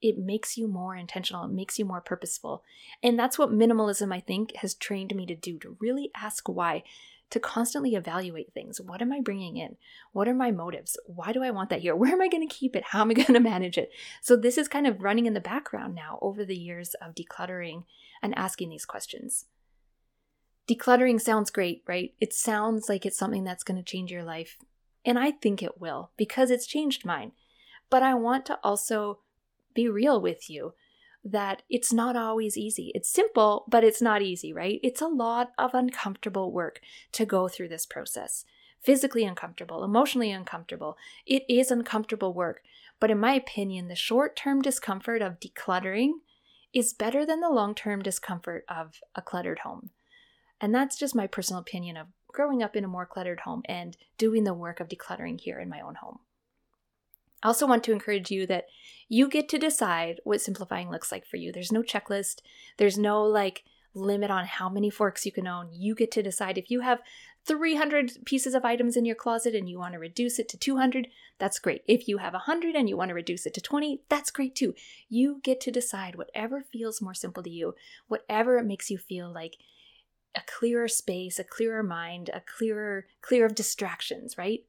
It 0.00 0.18
makes 0.18 0.56
you 0.56 0.68
more 0.68 0.94
intentional, 0.94 1.44
it 1.44 1.50
makes 1.50 1.78
you 1.78 1.84
more 1.84 2.00
purposeful. 2.00 2.62
And 3.02 3.18
that's 3.18 3.38
what 3.38 3.50
minimalism, 3.50 4.14
I 4.14 4.20
think, 4.20 4.56
has 4.56 4.74
trained 4.74 5.14
me 5.14 5.26
to 5.26 5.34
do 5.34 5.58
to 5.58 5.76
really 5.80 6.10
ask 6.14 6.48
why 6.48 6.84
to 7.30 7.40
constantly 7.40 7.94
evaluate 7.94 8.52
things. 8.54 8.80
What 8.80 9.02
am 9.02 9.12
I 9.12 9.20
bringing 9.20 9.56
in? 9.56 9.76
What 10.12 10.28
are 10.28 10.34
my 10.34 10.50
motives? 10.50 10.96
Why 11.06 11.32
do 11.32 11.42
I 11.42 11.50
want 11.50 11.70
that 11.70 11.80
here? 11.80 11.94
Where 11.96 12.12
am 12.12 12.22
I 12.22 12.28
going 12.28 12.46
to 12.46 12.54
keep 12.54 12.74
it? 12.74 12.84
How 12.84 13.02
am 13.02 13.10
I 13.10 13.14
going 13.14 13.26
to 13.34 13.40
manage 13.40 13.78
it? 13.78 13.90
So, 14.20 14.36
this 14.36 14.58
is 14.58 14.68
kind 14.68 14.86
of 14.86 15.02
running 15.02 15.26
in 15.26 15.34
the 15.34 15.40
background 15.40 15.94
now 15.94 16.18
over 16.22 16.44
the 16.44 16.56
years 16.56 16.94
of 17.02 17.14
decluttering 17.14 17.84
and 18.22 18.36
asking 18.36 18.70
these 18.70 18.86
questions. 18.86 19.46
Decluttering 20.68 21.20
sounds 21.20 21.50
great, 21.50 21.82
right? 21.86 22.12
It 22.20 22.32
sounds 22.32 22.88
like 22.88 23.06
it's 23.06 23.18
something 23.18 23.44
that's 23.44 23.64
going 23.64 23.78
to 23.78 23.90
change 23.90 24.10
your 24.10 24.24
life. 24.24 24.58
And 25.04 25.18
I 25.18 25.30
think 25.30 25.62
it 25.62 25.80
will 25.80 26.10
because 26.18 26.50
it's 26.50 26.66
changed 26.66 27.06
mine. 27.06 27.32
But 27.88 28.02
I 28.02 28.12
want 28.14 28.44
to 28.46 28.58
also 28.62 29.20
be 29.78 29.88
real 29.88 30.20
with 30.20 30.50
you 30.50 30.74
that 31.22 31.62
it's 31.70 31.92
not 31.92 32.16
always 32.16 32.56
easy. 32.56 32.90
It's 32.96 33.08
simple, 33.08 33.64
but 33.68 33.84
it's 33.84 34.02
not 34.02 34.22
easy, 34.22 34.52
right? 34.52 34.80
It's 34.82 35.00
a 35.00 35.06
lot 35.06 35.52
of 35.56 35.72
uncomfortable 35.72 36.50
work 36.50 36.80
to 37.12 37.24
go 37.24 37.46
through 37.46 37.68
this 37.68 37.86
process. 37.86 38.44
Physically 38.80 39.24
uncomfortable, 39.24 39.84
emotionally 39.84 40.32
uncomfortable. 40.32 40.96
It 41.26 41.44
is 41.48 41.70
uncomfortable 41.70 42.34
work. 42.34 42.62
But 42.98 43.12
in 43.12 43.20
my 43.20 43.34
opinion, 43.34 43.86
the 43.86 43.94
short 43.94 44.34
term 44.34 44.62
discomfort 44.62 45.22
of 45.22 45.38
decluttering 45.38 46.10
is 46.74 46.92
better 46.92 47.24
than 47.24 47.40
the 47.40 47.48
long 47.48 47.76
term 47.76 48.02
discomfort 48.02 48.64
of 48.68 48.96
a 49.14 49.22
cluttered 49.22 49.60
home. 49.60 49.90
And 50.60 50.74
that's 50.74 50.98
just 50.98 51.14
my 51.14 51.28
personal 51.28 51.60
opinion 51.60 51.96
of 51.96 52.08
growing 52.26 52.64
up 52.64 52.74
in 52.74 52.84
a 52.84 52.88
more 52.88 53.06
cluttered 53.06 53.40
home 53.40 53.62
and 53.66 53.96
doing 54.16 54.42
the 54.42 54.54
work 54.54 54.80
of 54.80 54.88
decluttering 54.88 55.40
here 55.40 55.60
in 55.60 55.68
my 55.68 55.80
own 55.80 55.96
home. 55.96 56.18
I 57.42 57.48
also 57.48 57.66
want 57.66 57.84
to 57.84 57.92
encourage 57.92 58.30
you 58.30 58.46
that 58.46 58.66
you 59.08 59.28
get 59.28 59.48
to 59.50 59.58
decide 59.58 60.20
what 60.24 60.40
simplifying 60.40 60.90
looks 60.90 61.12
like 61.12 61.26
for 61.26 61.36
you. 61.36 61.52
There's 61.52 61.72
no 61.72 61.82
checklist, 61.82 62.40
there's 62.76 62.98
no 62.98 63.22
like 63.22 63.64
limit 63.94 64.30
on 64.30 64.44
how 64.44 64.68
many 64.68 64.90
forks 64.90 65.24
you 65.26 65.32
can 65.32 65.46
own. 65.46 65.68
You 65.72 65.94
get 65.94 66.10
to 66.12 66.22
decide 66.22 66.58
if 66.58 66.70
you 66.70 66.80
have 66.80 67.00
300 67.46 68.24
pieces 68.26 68.54
of 68.54 68.64
items 68.64 68.96
in 68.96 69.04
your 69.04 69.16
closet 69.16 69.54
and 69.54 69.68
you 69.68 69.78
want 69.78 69.94
to 69.94 69.98
reduce 69.98 70.38
it 70.38 70.48
to 70.50 70.58
200, 70.58 71.08
that's 71.38 71.58
great. 71.58 71.82
If 71.86 72.06
you 72.06 72.18
have 72.18 72.34
100 72.34 72.74
and 72.74 72.88
you 72.88 72.96
want 72.96 73.08
to 73.08 73.14
reduce 73.14 73.46
it 73.46 73.54
to 73.54 73.60
20, 73.60 74.02
that's 74.08 74.30
great 74.30 74.54
too. 74.54 74.74
You 75.08 75.40
get 75.42 75.60
to 75.62 75.70
decide 75.70 76.16
whatever 76.16 76.62
feels 76.62 77.00
more 77.00 77.14
simple 77.14 77.42
to 77.42 77.50
you, 77.50 77.74
whatever 78.06 78.62
makes 78.62 78.90
you 78.90 78.98
feel 78.98 79.32
like 79.32 79.56
a 80.34 80.42
clearer 80.46 80.88
space, 80.88 81.38
a 81.38 81.44
clearer 81.44 81.82
mind, 81.82 82.30
a 82.32 82.40
clearer 82.40 83.06
clear 83.22 83.46
of 83.46 83.54
distractions, 83.54 84.36
right? 84.36 84.64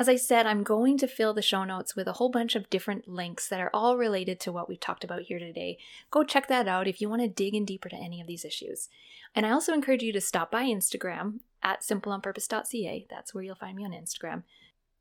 As 0.00 0.08
I 0.08 0.16
said, 0.16 0.46
I'm 0.46 0.62
going 0.62 0.96
to 0.96 1.06
fill 1.06 1.34
the 1.34 1.42
show 1.42 1.62
notes 1.62 1.94
with 1.94 2.08
a 2.08 2.14
whole 2.14 2.30
bunch 2.30 2.56
of 2.56 2.70
different 2.70 3.06
links 3.06 3.46
that 3.48 3.60
are 3.60 3.70
all 3.74 3.98
related 3.98 4.40
to 4.40 4.50
what 4.50 4.66
we've 4.66 4.80
talked 4.80 5.04
about 5.04 5.24
here 5.24 5.38
today. 5.38 5.76
Go 6.10 6.24
check 6.24 6.48
that 6.48 6.66
out 6.66 6.88
if 6.88 7.02
you 7.02 7.10
want 7.10 7.20
to 7.20 7.28
dig 7.28 7.54
in 7.54 7.66
deeper 7.66 7.90
to 7.90 7.96
any 7.96 8.18
of 8.18 8.26
these 8.26 8.46
issues. 8.46 8.88
And 9.34 9.44
I 9.44 9.50
also 9.50 9.74
encourage 9.74 10.02
you 10.02 10.10
to 10.14 10.20
stop 10.22 10.50
by 10.50 10.64
Instagram 10.64 11.40
at 11.62 11.82
simpleonpurpose.ca. 11.82 13.08
That's 13.10 13.34
where 13.34 13.44
you'll 13.44 13.56
find 13.56 13.76
me 13.76 13.84
on 13.84 13.90
Instagram. 13.90 14.44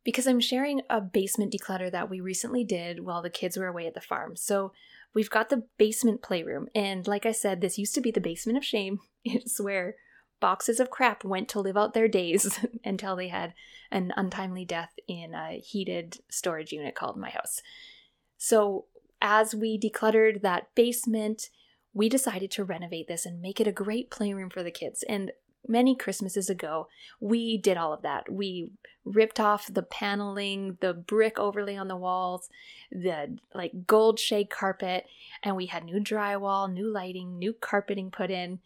Because 0.04 0.28
I'm 0.28 0.42
sharing 0.42 0.82
a 0.90 1.00
basement 1.00 1.54
declutter 1.54 1.90
that 1.90 2.10
we 2.10 2.20
recently 2.20 2.66
did 2.66 3.06
while 3.06 3.22
the 3.22 3.30
kids 3.30 3.56
were 3.56 3.68
away 3.68 3.88
at 3.88 3.94
the 3.94 4.02
farm. 4.02 4.36
So 4.36 4.74
we've 5.14 5.30
got 5.30 5.48
the 5.48 5.64
basement 5.78 6.22
playroom. 6.22 6.68
And 6.76 7.08
like 7.08 7.26
I 7.26 7.32
said, 7.32 7.62
this 7.62 7.78
used 7.78 7.96
to 7.96 8.02
be 8.02 8.12
the 8.12 8.20
basement 8.20 8.58
of 8.58 8.66
shame. 8.66 9.00
It's 9.24 9.62
where 9.62 9.96
boxes 10.40 10.80
of 10.80 10.90
crap 10.90 11.24
went 11.24 11.50
to 11.50 11.60
live 11.60 11.78
out 11.78 11.94
their 11.94 12.08
days 12.08 12.60
until 12.84 13.16
they 13.16 13.28
had 13.28 13.54
an 13.92 14.14
untimely 14.16 14.66
death 14.66 14.94
in 15.08 15.34
a 15.34 15.60
heated 15.60 16.20
storage 16.30 16.72
unit 16.72 16.96
called 16.96 17.18
my 17.18 17.30
house. 17.30 17.62
So, 18.38 18.86
as 19.22 19.54
we 19.54 19.78
decluttered 19.78 20.42
that 20.42 20.74
basement, 20.76 21.50
we 21.94 22.08
decided 22.08 22.52
to 22.52 22.64
renovate 22.64 23.08
this 23.08 23.26
and 23.26 23.42
make 23.42 23.60
it 23.60 23.68
a 23.68 23.72
great 23.72 24.10
playroom 24.10 24.50
for 24.50 24.64
the 24.64 24.72
kids. 24.72 25.04
And 25.10 25.32
many 25.68 25.96
Christmases 25.96 26.50
ago, 26.50 26.88
we 27.20 27.58
did 27.58 27.78
all 27.78 27.94
of 27.94 28.02
that. 28.04 28.32
We 28.32 28.72
ripped 29.06 29.40
off 29.40 29.74
the 29.74 29.84
paneling, 29.84 30.78
the 30.82 30.94
brick 30.94 31.40
overlay 31.40 31.76
on 31.76 31.88
the 31.88 31.96
walls, 31.96 32.50
the 32.92 33.38
like 33.54 33.86
gold 33.86 34.20
shade 34.20 34.50
carpet, 34.50 35.06
and 35.44 35.56
we 35.56 35.66
had 35.66 35.84
new 35.84 36.00
drywall, 36.00 36.72
new 36.72 36.90
lighting, 36.90 37.38
new 37.38 37.54
carpeting 37.54 38.12
put 38.12 38.32
in. 38.32 38.60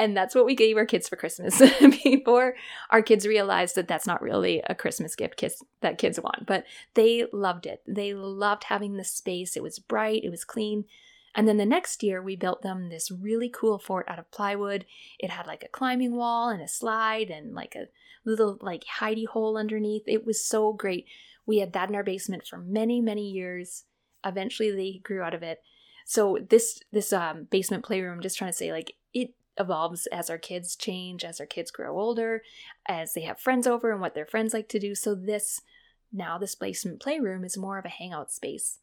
And 0.00 0.16
that's 0.16 0.34
what 0.34 0.46
we 0.46 0.54
gave 0.54 0.78
our 0.78 0.86
kids 0.86 1.10
for 1.10 1.16
Christmas 1.16 1.58
before 1.80 2.54
our 2.88 3.02
kids 3.02 3.26
realized 3.26 3.74
that 3.74 3.86
that's 3.86 4.06
not 4.06 4.22
really 4.22 4.62
a 4.66 4.74
Christmas 4.74 5.14
gift 5.14 5.36
kiss 5.36 5.62
that 5.82 5.98
kids 5.98 6.18
want. 6.18 6.46
But 6.46 6.64
they 6.94 7.26
loved 7.34 7.66
it. 7.66 7.82
They 7.86 8.14
loved 8.14 8.64
having 8.64 8.96
the 8.96 9.04
space. 9.04 9.58
It 9.58 9.62
was 9.62 9.78
bright, 9.78 10.24
it 10.24 10.30
was 10.30 10.42
clean. 10.42 10.86
And 11.34 11.46
then 11.46 11.58
the 11.58 11.66
next 11.66 12.02
year, 12.02 12.22
we 12.22 12.34
built 12.34 12.62
them 12.62 12.88
this 12.88 13.10
really 13.10 13.50
cool 13.50 13.78
fort 13.78 14.06
out 14.08 14.18
of 14.18 14.30
plywood. 14.30 14.86
It 15.18 15.28
had 15.28 15.46
like 15.46 15.62
a 15.62 15.68
climbing 15.68 16.16
wall 16.16 16.48
and 16.48 16.62
a 16.62 16.66
slide 16.66 17.28
and 17.28 17.54
like 17.54 17.76
a 17.76 17.88
little 18.24 18.56
like 18.62 18.84
hidey 19.00 19.26
hole 19.26 19.58
underneath. 19.58 20.04
It 20.06 20.24
was 20.24 20.42
so 20.42 20.72
great. 20.72 21.04
We 21.44 21.58
had 21.58 21.74
that 21.74 21.90
in 21.90 21.94
our 21.94 22.02
basement 22.02 22.46
for 22.46 22.56
many, 22.56 23.02
many 23.02 23.28
years. 23.28 23.84
Eventually, 24.24 24.70
they 24.70 25.00
grew 25.04 25.20
out 25.20 25.34
of 25.34 25.42
it. 25.42 25.58
So 26.06 26.38
this 26.48 26.80
this 26.90 27.12
um, 27.12 27.48
basement 27.50 27.84
playroom, 27.84 28.22
just 28.22 28.38
trying 28.38 28.50
to 28.50 28.56
say, 28.56 28.72
like 28.72 28.94
evolves 29.58 30.06
as 30.06 30.30
our 30.30 30.38
kids 30.38 30.76
change, 30.76 31.24
as 31.24 31.40
our 31.40 31.46
kids 31.46 31.70
grow 31.70 31.98
older, 31.98 32.42
as 32.86 33.14
they 33.14 33.22
have 33.22 33.40
friends 33.40 33.66
over 33.66 33.90
and 33.90 34.00
what 34.00 34.14
their 34.14 34.26
friends 34.26 34.54
like 34.54 34.68
to 34.68 34.78
do. 34.78 34.94
So, 34.94 35.14
this 35.14 35.60
now, 36.12 36.38
this 36.38 36.54
basement 36.54 37.00
playroom 37.00 37.44
is 37.44 37.56
more 37.56 37.78
of 37.78 37.84
a 37.84 37.90
hangout 37.90 38.32
space. 38.32 38.78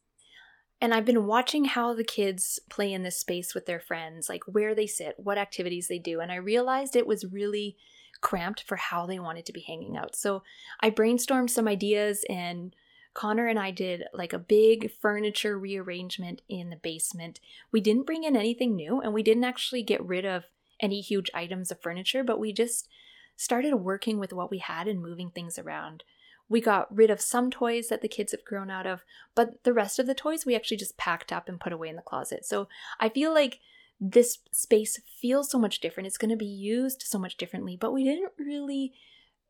And 0.80 0.94
I've 0.94 1.04
been 1.04 1.26
watching 1.26 1.64
how 1.64 1.92
the 1.92 2.04
kids 2.04 2.60
play 2.70 2.92
in 2.92 3.02
this 3.02 3.18
space 3.18 3.54
with 3.54 3.66
their 3.66 3.80
friends, 3.80 4.28
like 4.28 4.42
where 4.46 4.74
they 4.74 4.86
sit, 4.86 5.14
what 5.18 5.36
activities 5.36 5.88
they 5.88 5.98
do. 5.98 6.20
And 6.20 6.30
I 6.30 6.36
realized 6.36 6.94
it 6.94 7.06
was 7.06 7.24
really 7.26 7.76
cramped 8.20 8.62
for 8.62 8.76
how 8.76 9.06
they 9.06 9.18
wanted 9.18 9.44
to 9.46 9.52
be 9.52 9.60
hanging 9.60 9.96
out. 9.96 10.14
So 10.14 10.42
I 10.80 10.90
brainstormed 10.90 11.50
some 11.50 11.68
ideas 11.68 12.24
and 12.28 12.74
Connor 13.14 13.48
and 13.48 13.58
I 13.58 13.72
did 13.72 14.04
like 14.14 14.32
a 14.32 14.38
big 14.38 14.92
furniture 14.92 15.58
rearrangement 15.58 16.42
in 16.48 16.70
the 16.70 16.76
basement. 16.76 17.40
We 17.72 17.80
didn't 17.80 18.06
bring 18.06 18.22
in 18.22 18.36
anything 18.36 18.76
new 18.76 19.00
and 19.00 19.12
we 19.12 19.24
didn't 19.24 19.44
actually 19.44 19.82
get 19.82 20.04
rid 20.04 20.24
of 20.24 20.44
any 20.80 21.00
huge 21.00 21.30
items 21.34 21.70
of 21.70 21.80
furniture, 21.80 22.24
but 22.24 22.38
we 22.38 22.52
just 22.52 22.88
started 23.36 23.74
working 23.76 24.18
with 24.18 24.32
what 24.32 24.50
we 24.50 24.58
had 24.58 24.88
and 24.88 25.00
moving 25.00 25.30
things 25.30 25.58
around. 25.58 26.02
We 26.48 26.60
got 26.60 26.94
rid 26.94 27.10
of 27.10 27.20
some 27.20 27.50
toys 27.50 27.88
that 27.88 28.00
the 28.00 28.08
kids 28.08 28.32
have 28.32 28.44
grown 28.44 28.70
out 28.70 28.86
of, 28.86 29.04
but 29.34 29.62
the 29.64 29.72
rest 29.72 29.98
of 29.98 30.06
the 30.06 30.14
toys 30.14 30.44
we 30.44 30.56
actually 30.56 30.78
just 30.78 30.96
packed 30.96 31.32
up 31.32 31.48
and 31.48 31.60
put 31.60 31.72
away 31.72 31.88
in 31.88 31.96
the 31.96 32.02
closet. 32.02 32.44
So 32.44 32.68
I 32.98 33.08
feel 33.08 33.32
like 33.32 33.60
this 34.00 34.38
space 34.52 35.00
feels 35.20 35.50
so 35.50 35.58
much 35.58 35.80
different. 35.80 36.06
It's 36.06 36.18
going 36.18 36.30
to 36.30 36.36
be 36.36 36.46
used 36.46 37.02
so 37.02 37.18
much 37.18 37.36
differently, 37.36 37.76
but 37.76 37.92
we 37.92 38.04
didn't 38.04 38.32
really 38.38 38.92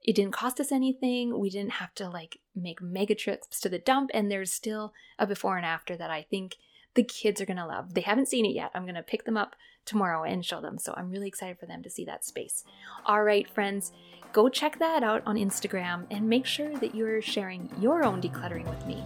it 0.04 0.14
didn't 0.14 0.32
cost 0.32 0.60
us 0.60 0.70
anything. 0.70 1.38
We 1.38 1.50
didn't 1.50 1.72
have 1.72 1.94
to 1.96 2.08
like 2.08 2.38
make 2.54 2.80
mega 2.80 3.14
trips 3.14 3.60
to 3.60 3.68
the 3.68 3.80
dump 3.80 4.10
and 4.14 4.30
there's 4.30 4.52
still 4.52 4.92
a 5.18 5.26
before 5.26 5.56
and 5.56 5.66
after 5.66 5.96
that 5.96 6.10
I 6.10 6.22
think 6.22 6.56
the 6.98 7.04
kids 7.04 7.40
are 7.40 7.46
going 7.46 7.58
to 7.58 7.64
love. 7.64 7.94
They 7.94 8.00
haven't 8.00 8.26
seen 8.26 8.44
it 8.44 8.56
yet. 8.56 8.72
I'm 8.74 8.82
going 8.82 8.96
to 8.96 9.04
pick 9.04 9.24
them 9.24 9.36
up 9.36 9.54
tomorrow 9.84 10.24
and 10.24 10.44
show 10.44 10.60
them. 10.60 10.78
So 10.78 10.92
I'm 10.96 11.12
really 11.12 11.28
excited 11.28 11.56
for 11.56 11.66
them 11.66 11.80
to 11.84 11.88
see 11.88 12.04
that 12.06 12.24
space. 12.24 12.64
All 13.06 13.22
right, 13.22 13.48
friends, 13.48 13.92
go 14.32 14.48
check 14.48 14.80
that 14.80 15.04
out 15.04 15.22
on 15.24 15.36
Instagram 15.36 16.08
and 16.10 16.28
make 16.28 16.44
sure 16.44 16.76
that 16.78 16.96
you're 16.96 17.22
sharing 17.22 17.70
your 17.78 18.02
own 18.02 18.20
decluttering 18.20 18.68
with 18.68 18.84
me. 18.84 19.04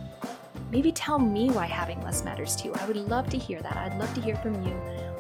Maybe 0.71 0.91
tell 0.91 1.19
me 1.19 1.51
why 1.51 1.67
having 1.67 2.01
less 2.01 2.25
matters 2.25 2.57
to 2.57 2.69
you. 2.69 2.75
I 2.77 2.87
would 2.87 2.97
love 2.97 3.29
to 3.29 3.37
hear 3.37 3.61
that. 3.61 3.77
I'd 3.77 3.99
love 3.99 4.15
to 4.15 4.23
hear 4.23 4.37
from 4.37 4.67
you 4.67 4.73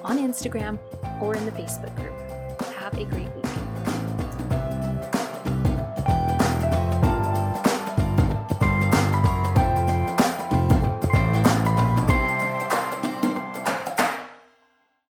on 0.03 0.17
Instagram 0.17 0.79
or 1.21 1.37
in 1.37 1.45
the 1.45 1.53
Facebook 1.53 1.95
group. 1.97 2.19
Have 2.77 2.97
a 2.97 3.05
great 3.05 3.29
week. 3.35 3.42